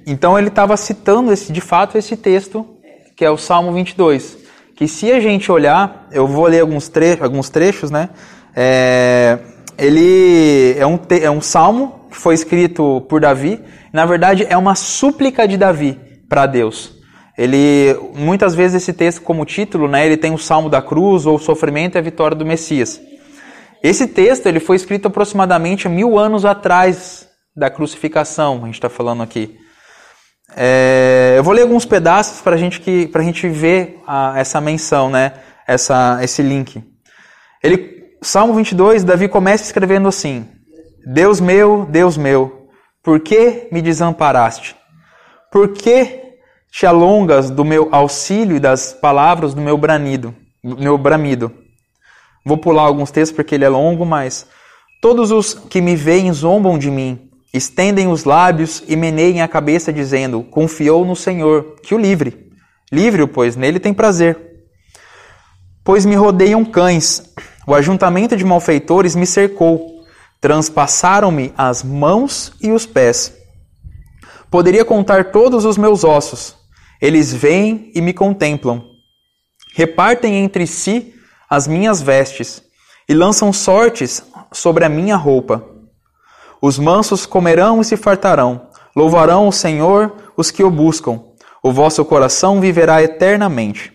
Então 0.07 0.37
ele 0.37 0.49
estava 0.49 0.77
citando 0.77 1.33
esse, 1.33 1.53
de 1.53 1.61
fato 1.61 1.97
esse 1.97 2.17
texto, 2.17 2.67
que 3.15 3.25
é 3.25 3.31
o 3.31 3.37
Salmo 3.37 3.73
22. 3.73 4.42
Que 4.83 4.89
se 4.89 5.13
a 5.13 5.21
gente 5.21 5.53
olhar, 5.53 6.09
eu 6.11 6.27
vou 6.27 6.45
ler 6.47 6.59
alguns, 6.59 6.89
tre 6.89 7.17
alguns 7.21 7.49
trechos, 7.49 7.89
né? 7.89 8.09
É, 8.53 9.39
ele 9.79 10.75
é 10.77 10.85
um, 10.85 10.99
é 11.09 11.31
um 11.31 11.41
salmo 11.41 12.09
que 12.11 12.17
foi 12.17 12.35
escrito 12.35 13.01
por 13.09 13.21
Davi. 13.21 13.61
Na 13.93 14.05
verdade, 14.05 14.45
é 14.51 14.57
uma 14.57 14.75
súplica 14.75 15.47
de 15.47 15.57
Davi 15.57 15.97
para 16.29 16.47
Deus. 16.47 16.95
Ele 17.39 17.97
muitas 18.13 18.57
vezes 18.57 18.83
esse 18.83 18.93
texto 18.93 19.23
como 19.23 19.45
título, 19.45 19.87
né, 19.87 20.05
ele 20.05 20.17
tem 20.17 20.35
o 20.35 20.39
Salmo 20.39 20.69
da 20.69 20.83
Cruz 20.83 21.27
ou 21.27 21.37
o 21.37 21.39
sofrimento 21.39 21.95
e 21.95 21.99
a 21.99 22.03
vitória 22.03 22.37
do 22.37 22.45
Messias. 22.45 23.01
Esse 23.85 24.09
texto 24.09 24.47
ele 24.47 24.59
foi 24.59 24.75
escrito 24.75 25.07
aproximadamente 25.07 25.89
mil 25.89 26.19
anos 26.19 26.45
atrás 26.45 27.29
da 27.57 27.71
crucificação, 27.71 28.63
a 28.63 28.67
gente 28.67 28.75
está 28.75 28.89
falando 28.89 29.23
aqui. 29.23 29.57
É, 30.57 31.35
eu 31.37 31.45
vou 31.45 31.55
ler 31.55 31.63
alguns 31.63 31.85
pedaços 31.85 32.41
para 32.41 32.57
gente 32.57 32.81
que, 32.81 33.11
a 33.13 33.23
gente 33.23 33.49
ver 33.49 34.01
a, 34.07 34.35
essa 34.39 34.61
menção, 34.61 35.11
né? 35.11 35.33
essa, 35.67 36.19
esse 36.23 36.43
link. 36.43 36.83
Ele, 37.63 38.17
Salmo 38.21 38.55
22, 38.55 39.05
Davi 39.05 39.29
começa 39.29 39.65
escrevendo 39.65 40.09
assim: 40.09 40.47
Deus 41.07 41.41
meu, 41.41 41.87
Deus 41.87 42.17
meu, 42.17 42.69
por 43.03 43.21
que 43.21 43.69
me 43.73 43.83
desamparaste? 43.83 44.77
Por 45.51 45.73
que 45.73 46.21
te 46.71 46.87
alongas 46.87 47.51
do 47.51 47.65
meu 47.65 47.89
auxílio 47.93 48.57
e 48.57 48.61
das 48.61 48.93
palavras 48.93 49.55
do 49.55 49.61
meu 49.61 49.77
branido, 49.77 50.35
meu 50.63 50.97
bramido? 50.97 51.53
Vou 52.45 52.59
pular 52.59 52.83
alguns 52.83 53.11
textos 53.11 53.37
porque 53.37 53.55
ele 53.55 53.65
é 53.65 53.69
longo, 53.69 54.05
mas 54.05 54.47
todos 55.01 55.31
os 55.31 55.55
que 55.55 55.81
me 55.81 55.95
veem 55.95 56.33
zombam 56.33 56.79
de 56.79 56.91
mim, 56.91 57.31
estendem 57.53 58.09
os 58.09 58.25
lábios 58.25 58.83
e 58.89 58.97
meneiem 58.97 59.43
a 59.43 59.49
cabeça 59.49 59.93
dizendo: 59.93 60.43
Confiou 60.43 61.05
no 61.05 61.15
Senhor, 61.15 61.77
que 61.83 61.95
o 61.95 61.99
livre. 61.99 62.51
Livre-o, 62.91 63.29
pois 63.29 63.57
nele 63.57 63.81
tem 63.81 63.95
prazer. 63.95 64.39
Pois 65.85 66.07
me 66.07 66.15
rodeiam 66.15 66.65
cães, 66.65 67.33
o 67.67 67.75
ajuntamento 67.75 68.37
de 68.37 68.45
malfeitores 68.45 69.17
me 69.17 69.27
cercou, 69.27 70.05
transpassaram-me 70.41 71.53
as 71.57 71.83
mãos 71.83 72.53
e 72.61 72.71
os 72.71 72.87
pés. 72.87 73.35
Poderia 74.51 74.85
contar 74.85 75.33
todos 75.33 75.65
os 75.65 75.79
meus 75.79 76.05
ossos, 76.05 76.57
eles 77.01 77.33
vêm 77.33 77.91
e 77.95 78.01
me 78.01 78.13
contemplam. 78.13 78.85
Repartem 79.75 80.37
entre 80.37 80.67
si 80.67 81.15
as 81.49 81.67
minhas 81.67 82.03
vestes 82.03 82.63
e 83.09 83.15
lançam 83.15 83.53
sortes 83.53 84.23
sobre 84.53 84.85
a 84.85 84.89
minha 84.89 85.17
roupa. 85.17 85.72
Os 86.63 86.79
mansos 86.79 87.27
comerão 87.27 87.81
e 87.81 87.85
se 87.85 87.97
fartarão, 87.97 88.69
louvarão 88.95 89.49
o 89.49 89.53
Senhor 89.53 90.13
os 90.37 90.53
que 90.53 90.63
o 90.63 90.71
buscam. 90.71 91.21
O 91.61 91.73
vosso 91.73 92.05
coração 92.05 92.61
viverá 92.61 93.03
eternamente. 93.03 93.93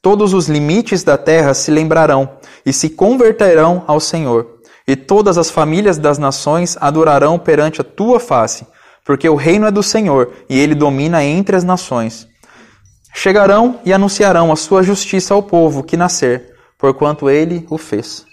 Todos 0.00 0.32
os 0.32 0.48
limites 0.48 1.02
da 1.02 1.18
terra 1.18 1.52
se 1.54 1.72
lembrarão 1.72 2.36
e 2.64 2.72
se 2.72 2.90
converterão 2.90 3.82
ao 3.88 3.98
Senhor, 3.98 4.60
e 4.86 4.94
todas 4.94 5.36
as 5.36 5.50
famílias 5.50 5.98
das 5.98 6.16
nações 6.16 6.76
adorarão 6.80 7.36
perante 7.36 7.80
a 7.80 7.84
tua 7.84 8.20
face, 8.20 8.64
porque 9.04 9.28
o 9.28 9.34
reino 9.34 9.66
é 9.66 9.72
do 9.72 9.82
Senhor 9.82 10.30
e 10.48 10.56
ele 10.56 10.76
domina 10.76 11.24
entre 11.24 11.56
as 11.56 11.64
nações. 11.64 12.28
Chegarão 13.12 13.80
e 13.84 13.92
anunciarão 13.92 14.52
a 14.52 14.56
sua 14.56 14.84
justiça 14.84 15.34
ao 15.34 15.42
povo 15.42 15.82
que 15.82 15.96
nascer, 15.96 16.54
porquanto 16.78 17.28
ele 17.28 17.66
o 17.68 17.76
fez. 17.76 18.24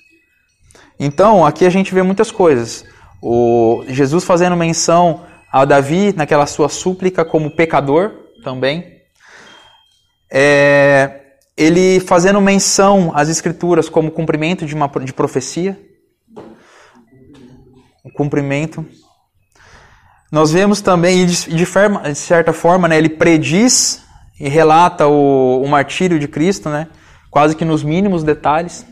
Então, 0.99 1.43
aqui 1.43 1.65
a 1.65 1.69
gente 1.69 1.95
vê 1.95 2.03
muitas 2.03 2.31
coisas. 2.31 2.83
O 3.21 3.83
Jesus 3.87 4.23
fazendo 4.23 4.55
menção 4.55 5.21
a 5.51 5.65
Davi 5.65 6.13
naquela 6.15 6.47
sua 6.47 6.69
súplica 6.69 7.23
como 7.23 7.55
pecador 7.55 8.11
também. 8.43 9.01
É, 10.31 11.21
ele 11.57 11.99
fazendo 11.99 12.39
menção 12.39 13.11
às 13.13 13.29
escrituras 13.29 13.89
como 13.89 14.09
cumprimento 14.09 14.65
de 14.65 14.73
uma 14.73 14.87
de 15.03 15.13
profecia, 15.13 15.77
o 18.03 18.11
cumprimento. 18.11 18.85
Nós 20.31 20.51
vemos 20.51 20.81
também, 20.81 21.25
de, 21.25 21.53
de, 21.53 21.67
certa 22.15 22.53
forma, 22.53 22.87
né, 22.87 22.97
ele 22.97 23.09
prediz 23.09 24.01
e 24.39 24.47
relata 24.47 25.05
o, 25.07 25.61
o 25.61 25.67
martírio 25.67 26.17
de 26.17 26.27
Cristo, 26.27 26.69
né, 26.69 26.87
quase 27.29 27.55
que 27.55 27.65
nos 27.65 27.83
mínimos 27.83 28.23
detalhes. 28.23 28.85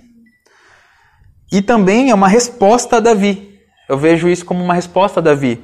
E 1.52 1.62
também 1.62 2.12
é 2.12 2.14
uma 2.14 2.28
resposta 2.28 2.98
a 2.98 3.00
Davi. 3.00 3.49
Eu 3.90 3.98
vejo 3.98 4.30
isso 4.30 4.46
como 4.46 4.64
uma 4.64 4.76
resposta 4.76 5.20
a 5.20 5.24
Davi, 5.24 5.60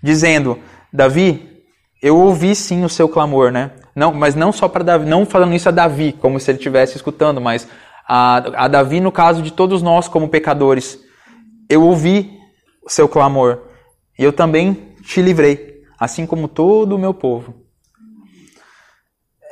dizendo: 0.00 0.56
Davi, 0.92 1.60
eu 2.00 2.16
ouvi 2.16 2.54
sim 2.54 2.84
o 2.84 2.88
seu 2.88 3.08
clamor, 3.08 3.50
né? 3.50 3.72
Não, 3.96 4.14
mas 4.14 4.36
não 4.36 4.52
só 4.52 4.68
para 4.68 4.84
Davi, 4.84 5.06
não 5.06 5.26
falando 5.26 5.54
isso 5.54 5.68
a 5.68 5.72
Davi, 5.72 6.12
como 6.12 6.38
se 6.38 6.50
ele 6.50 6.58
estivesse 6.58 6.96
escutando, 6.96 7.40
mas 7.40 7.66
a, 8.06 8.64
a 8.64 8.68
Davi 8.68 9.00
no 9.00 9.10
caso 9.10 9.42
de 9.42 9.52
todos 9.52 9.82
nós 9.82 10.06
como 10.06 10.28
pecadores. 10.28 11.00
Eu 11.68 11.82
ouvi 11.82 12.38
o 12.84 12.90
seu 12.90 13.08
clamor 13.08 13.62
e 14.18 14.22
eu 14.22 14.32
também 14.32 14.94
te 15.02 15.20
livrei, 15.20 15.82
assim 15.98 16.26
como 16.26 16.46
todo 16.46 16.94
o 16.94 16.98
meu 16.98 17.12
povo. 17.12 17.54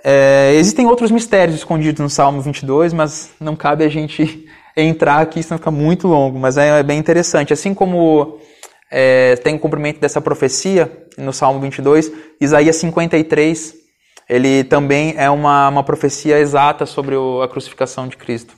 É, 0.04 0.52
existem 0.54 0.86
outros 0.86 1.10
mistérios 1.10 1.56
escondidos 1.56 2.00
no 2.00 2.10
Salmo 2.10 2.40
22, 2.40 2.92
mas 2.92 3.32
não 3.40 3.56
cabe 3.56 3.84
a 3.84 3.88
gente 3.88 4.46
entrar 4.76 5.20
aqui, 5.20 5.42
senão 5.42 5.58
fica 5.58 5.70
muito 5.70 6.08
longo, 6.08 6.38
mas 6.38 6.56
é, 6.56 6.80
é 6.80 6.82
bem 6.82 6.98
interessante. 6.98 7.52
Assim 7.52 7.74
como 7.74 8.38
é, 8.90 9.36
tem 9.36 9.54
o 9.54 9.58
cumprimento 9.58 10.00
dessa 10.00 10.20
profecia 10.20 10.90
no 11.18 11.32
Salmo 11.32 11.60
22, 11.60 12.10
Isaías 12.40 12.76
53 12.76 13.82
ele 14.28 14.64
também 14.64 15.14
é 15.18 15.28
uma, 15.28 15.68
uma 15.68 15.84
profecia 15.84 16.38
exata 16.38 16.86
sobre 16.86 17.14
o, 17.14 17.42
a 17.42 17.48
crucificação 17.48 18.08
de 18.08 18.16
Cristo. 18.16 18.54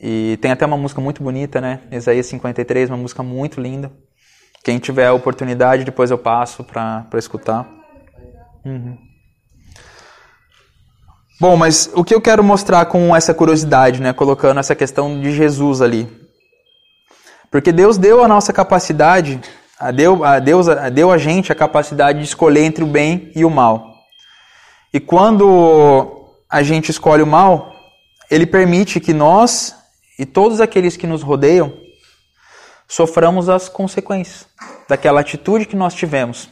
E 0.00 0.38
tem 0.40 0.50
até 0.50 0.66
uma 0.66 0.76
música 0.76 1.00
muito 1.00 1.22
bonita, 1.22 1.60
né? 1.60 1.80
Isaías 1.90 2.26
53, 2.26 2.88
uma 2.88 2.98
música 2.98 3.22
muito 3.22 3.60
linda. 3.60 3.90
Quem 4.64 4.78
tiver 4.78 5.06
a 5.06 5.12
oportunidade, 5.12 5.84
depois 5.84 6.10
eu 6.10 6.18
passo 6.18 6.62
para 6.64 7.08
escutar. 7.14 7.68
Uhum. 8.64 8.96
Bom, 11.42 11.56
mas 11.56 11.90
o 11.92 12.04
que 12.04 12.14
eu 12.14 12.20
quero 12.20 12.44
mostrar 12.44 12.86
com 12.86 13.16
essa 13.16 13.34
curiosidade, 13.34 14.00
né? 14.00 14.12
Colocando 14.12 14.60
essa 14.60 14.76
questão 14.76 15.20
de 15.20 15.32
Jesus 15.32 15.82
ali. 15.82 16.08
Porque 17.50 17.72
Deus 17.72 17.98
deu 17.98 18.22
a 18.22 18.28
nossa 18.28 18.52
capacidade, 18.52 19.40
a 19.76 19.90
deu, 19.90 20.24
a 20.24 20.38
Deus 20.38 20.68
a, 20.68 20.88
deu 20.88 21.10
a 21.10 21.18
gente 21.18 21.50
a 21.50 21.54
capacidade 21.56 22.20
de 22.20 22.26
escolher 22.26 22.62
entre 22.62 22.84
o 22.84 22.86
bem 22.86 23.32
e 23.34 23.44
o 23.44 23.50
mal. 23.50 23.92
E 24.94 25.00
quando 25.00 26.28
a 26.48 26.62
gente 26.62 26.92
escolhe 26.92 27.24
o 27.24 27.26
mal, 27.26 27.72
ele 28.30 28.46
permite 28.46 29.00
que 29.00 29.12
nós 29.12 29.74
e 30.16 30.24
todos 30.24 30.60
aqueles 30.60 30.96
que 30.96 31.08
nos 31.08 31.22
rodeiam 31.22 31.76
soframos 32.86 33.48
as 33.48 33.68
consequências 33.68 34.46
daquela 34.88 35.22
atitude 35.22 35.66
que 35.66 35.74
nós 35.74 35.92
tivemos. 35.92 36.48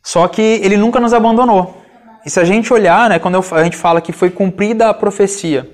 Só 0.00 0.28
que 0.28 0.40
ele 0.40 0.76
nunca 0.76 1.00
nos 1.00 1.12
abandonou. 1.12 1.77
E 2.24 2.30
se 2.30 2.38
a 2.40 2.44
gente 2.44 2.72
olhar, 2.72 3.08
né, 3.08 3.18
quando 3.18 3.42
a 3.52 3.64
gente 3.64 3.76
fala 3.76 4.00
que 4.00 4.12
foi 4.12 4.30
cumprida 4.30 4.88
a 4.88 4.94
profecia, 4.94 5.68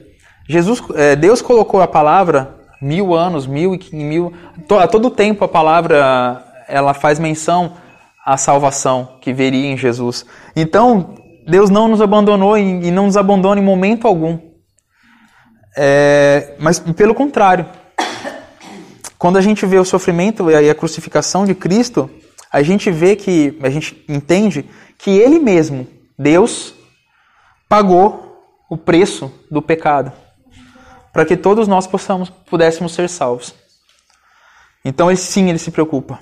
Jesus, 0.48 0.83
é, 0.94 1.16
Deus 1.16 1.40
colocou 1.40 1.80
a 1.80 1.88
palavra 1.88 2.57
mil 2.80 3.14
anos, 3.14 3.46
mil 3.46 3.74
e 3.74 3.94
mil, 3.94 4.33
a 4.78 4.87
todo 4.87 5.11
tempo 5.11 5.44
a 5.44 5.48
palavra 5.48 6.44
ela 6.68 6.92
faz 6.92 7.18
menção 7.18 7.72
a 8.24 8.37
salvação 8.37 9.18
que 9.20 9.33
veria 9.33 9.66
em 9.66 9.76
Jesus. 9.76 10.24
Então, 10.54 11.14
Deus 11.46 11.68
não 11.70 11.88
nos 11.88 12.00
abandonou 12.00 12.57
e 12.57 12.90
não 12.90 13.07
nos 13.07 13.16
abandona 13.16 13.61
em 13.61 13.64
momento 13.64 14.07
algum. 14.07 14.38
É, 15.76 16.54
mas 16.59 16.78
pelo 16.78 17.14
contrário, 17.14 17.66
quando 19.18 19.37
a 19.37 19.40
gente 19.40 19.66
vê 19.66 19.78
o 19.78 19.85
sofrimento 19.85 20.50
e 20.50 20.70
a 20.70 20.74
crucificação 20.74 21.44
de 21.44 21.54
Cristo, 21.54 22.09
a 22.52 22.62
gente 22.62 22.90
vê 22.90 23.16
que, 23.16 23.59
a 23.62 23.70
gente 23.70 24.04
entende 24.09 24.64
que 24.96 25.11
Ele 25.11 25.38
mesmo, 25.38 25.87
Deus, 26.18 26.74
pagou 27.68 28.44
o 28.70 28.77
preço 28.77 29.33
do 29.50 29.61
pecado 29.61 30.12
para 31.14 31.24
que 31.24 31.37
todos 31.37 31.68
nós 31.68 31.87
possamos, 31.87 32.29
pudéssemos 32.29 32.92
ser 32.92 33.09
salvos. 33.09 33.55
Então, 34.85 35.09
ele, 35.09 35.16
sim, 35.16 35.48
ele 35.48 35.61
se 35.61 35.70
preocupa. 35.70 36.18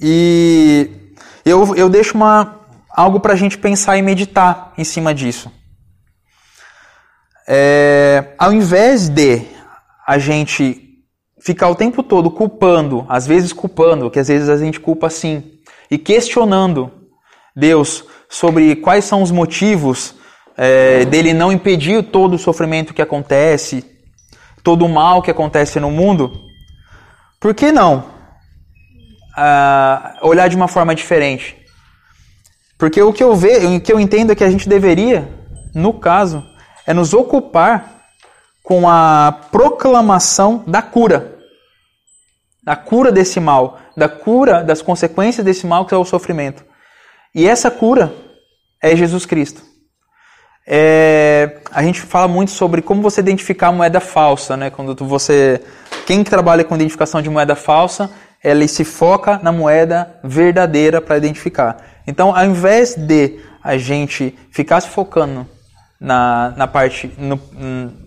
E 0.00 1.12
eu, 1.44 1.76
eu 1.76 1.90
deixo 1.90 2.16
uma, 2.16 2.60
algo 2.90 3.20
para 3.20 3.34
a 3.34 3.36
gente 3.36 3.58
pensar 3.58 3.98
e 3.98 4.02
meditar 4.02 4.72
em 4.78 4.84
cima 4.84 5.14
disso. 5.14 5.52
É, 7.46 8.34
ao 8.38 8.54
invés 8.54 9.10
de 9.10 9.42
a 10.06 10.18
gente 10.18 11.04
ficar 11.38 11.68
o 11.68 11.74
tempo 11.74 12.02
todo 12.02 12.30
culpando, 12.30 13.04
às 13.06 13.26
vezes 13.26 13.52
culpando, 13.52 14.10
que 14.10 14.18
às 14.18 14.28
vezes 14.28 14.48
a 14.48 14.56
gente 14.56 14.80
culpa 14.80 15.10
sim, 15.10 15.58
e 15.90 15.98
questionando 15.98 16.90
Deus 17.58 18.04
sobre 18.28 18.76
quais 18.76 19.04
são 19.04 19.20
os 19.20 19.30
motivos 19.30 20.14
é, 20.56 21.04
dele 21.04 21.32
não 21.32 21.50
impedir 21.50 22.04
todo 22.04 22.34
o 22.34 22.38
sofrimento 22.38 22.94
que 22.94 23.02
acontece, 23.02 23.84
todo 24.62 24.84
o 24.84 24.88
mal 24.88 25.22
que 25.22 25.30
acontece 25.30 25.80
no 25.80 25.90
mundo, 25.90 26.32
por 27.40 27.54
que 27.54 27.72
não 27.72 27.98
uh, 29.36 30.26
olhar 30.26 30.48
de 30.48 30.56
uma 30.56 30.68
forma 30.68 30.94
diferente. 30.94 31.56
Porque 32.78 33.02
o 33.02 33.12
que 33.12 33.24
eu 33.24 33.34
vejo, 33.34 33.74
o 33.74 33.80
que 33.80 33.92
eu 33.92 33.98
entendo 33.98 34.30
é 34.30 34.34
que 34.36 34.44
a 34.44 34.50
gente 34.50 34.68
deveria, 34.68 35.28
no 35.74 35.92
caso, 35.94 36.44
é 36.86 36.94
nos 36.94 37.12
ocupar 37.12 38.02
com 38.62 38.88
a 38.88 39.32
proclamação 39.50 40.62
da 40.66 40.80
cura. 40.80 41.36
Da 42.62 42.76
cura 42.76 43.10
desse 43.10 43.40
mal, 43.40 43.78
da 43.96 44.08
cura 44.08 44.62
das 44.62 44.82
consequências 44.82 45.44
desse 45.44 45.66
mal 45.66 45.86
que 45.86 45.94
é 45.94 45.96
o 45.96 46.04
sofrimento. 46.04 46.67
E 47.38 47.46
essa 47.46 47.70
cura 47.70 48.12
é 48.82 48.96
Jesus 48.96 49.24
Cristo. 49.24 49.62
é, 50.66 51.60
a 51.70 51.84
gente 51.84 52.00
fala 52.00 52.26
muito 52.26 52.50
sobre 52.50 52.82
como 52.82 53.00
você 53.00 53.20
identificar 53.20 53.70
moeda 53.70 54.00
falsa, 54.00 54.56
né? 54.56 54.70
Quando 54.70 54.92
você, 55.04 55.62
quem 56.04 56.24
trabalha 56.24 56.64
com 56.64 56.74
identificação 56.74 57.22
de 57.22 57.30
moeda 57.30 57.54
falsa, 57.54 58.10
ele 58.42 58.66
se 58.66 58.84
foca 58.84 59.38
na 59.40 59.52
moeda 59.52 60.18
verdadeira 60.24 61.00
para 61.00 61.16
identificar. 61.16 61.76
Então, 62.08 62.34
ao 62.36 62.44
invés 62.44 62.96
de 62.96 63.38
a 63.62 63.78
gente 63.78 64.36
ficar 64.50 64.80
se 64.80 64.88
focando 64.88 65.46
na, 66.00 66.52
na 66.56 66.66
parte, 66.66 67.08
no, 67.16 67.40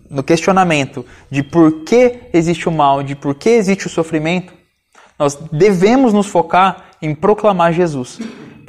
no 0.10 0.24
questionamento 0.24 1.06
de 1.30 1.42
por 1.42 1.86
que 1.86 2.20
existe 2.34 2.68
o 2.68 2.72
mal, 2.72 3.02
de 3.02 3.16
por 3.16 3.34
que 3.36 3.52
existe 3.52 3.88
o 3.88 3.90
sofrimento, 3.90 4.52
nós 5.18 5.36
devemos 5.54 6.12
nos 6.12 6.28
focar 6.28 6.84
em 7.02 7.16
proclamar 7.16 7.72
Jesus. 7.72 8.20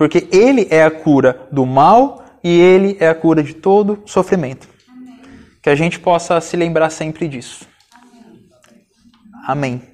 Porque 0.02 0.26
Ele 0.32 0.66
é 0.68 0.82
a 0.82 0.90
cura 0.90 1.46
do 1.52 1.64
mal 1.64 2.24
e 2.42 2.50
Ele 2.58 2.96
é 2.98 3.06
a 3.06 3.14
cura 3.14 3.40
de 3.40 3.54
todo 3.54 4.02
sofrimento. 4.04 4.68
Que 5.62 5.70
a 5.70 5.76
gente 5.76 6.00
possa 6.00 6.40
se 6.40 6.56
lembrar 6.56 6.90
sempre 6.90 7.28
disso. 7.28 7.68
Amém. 9.46 9.91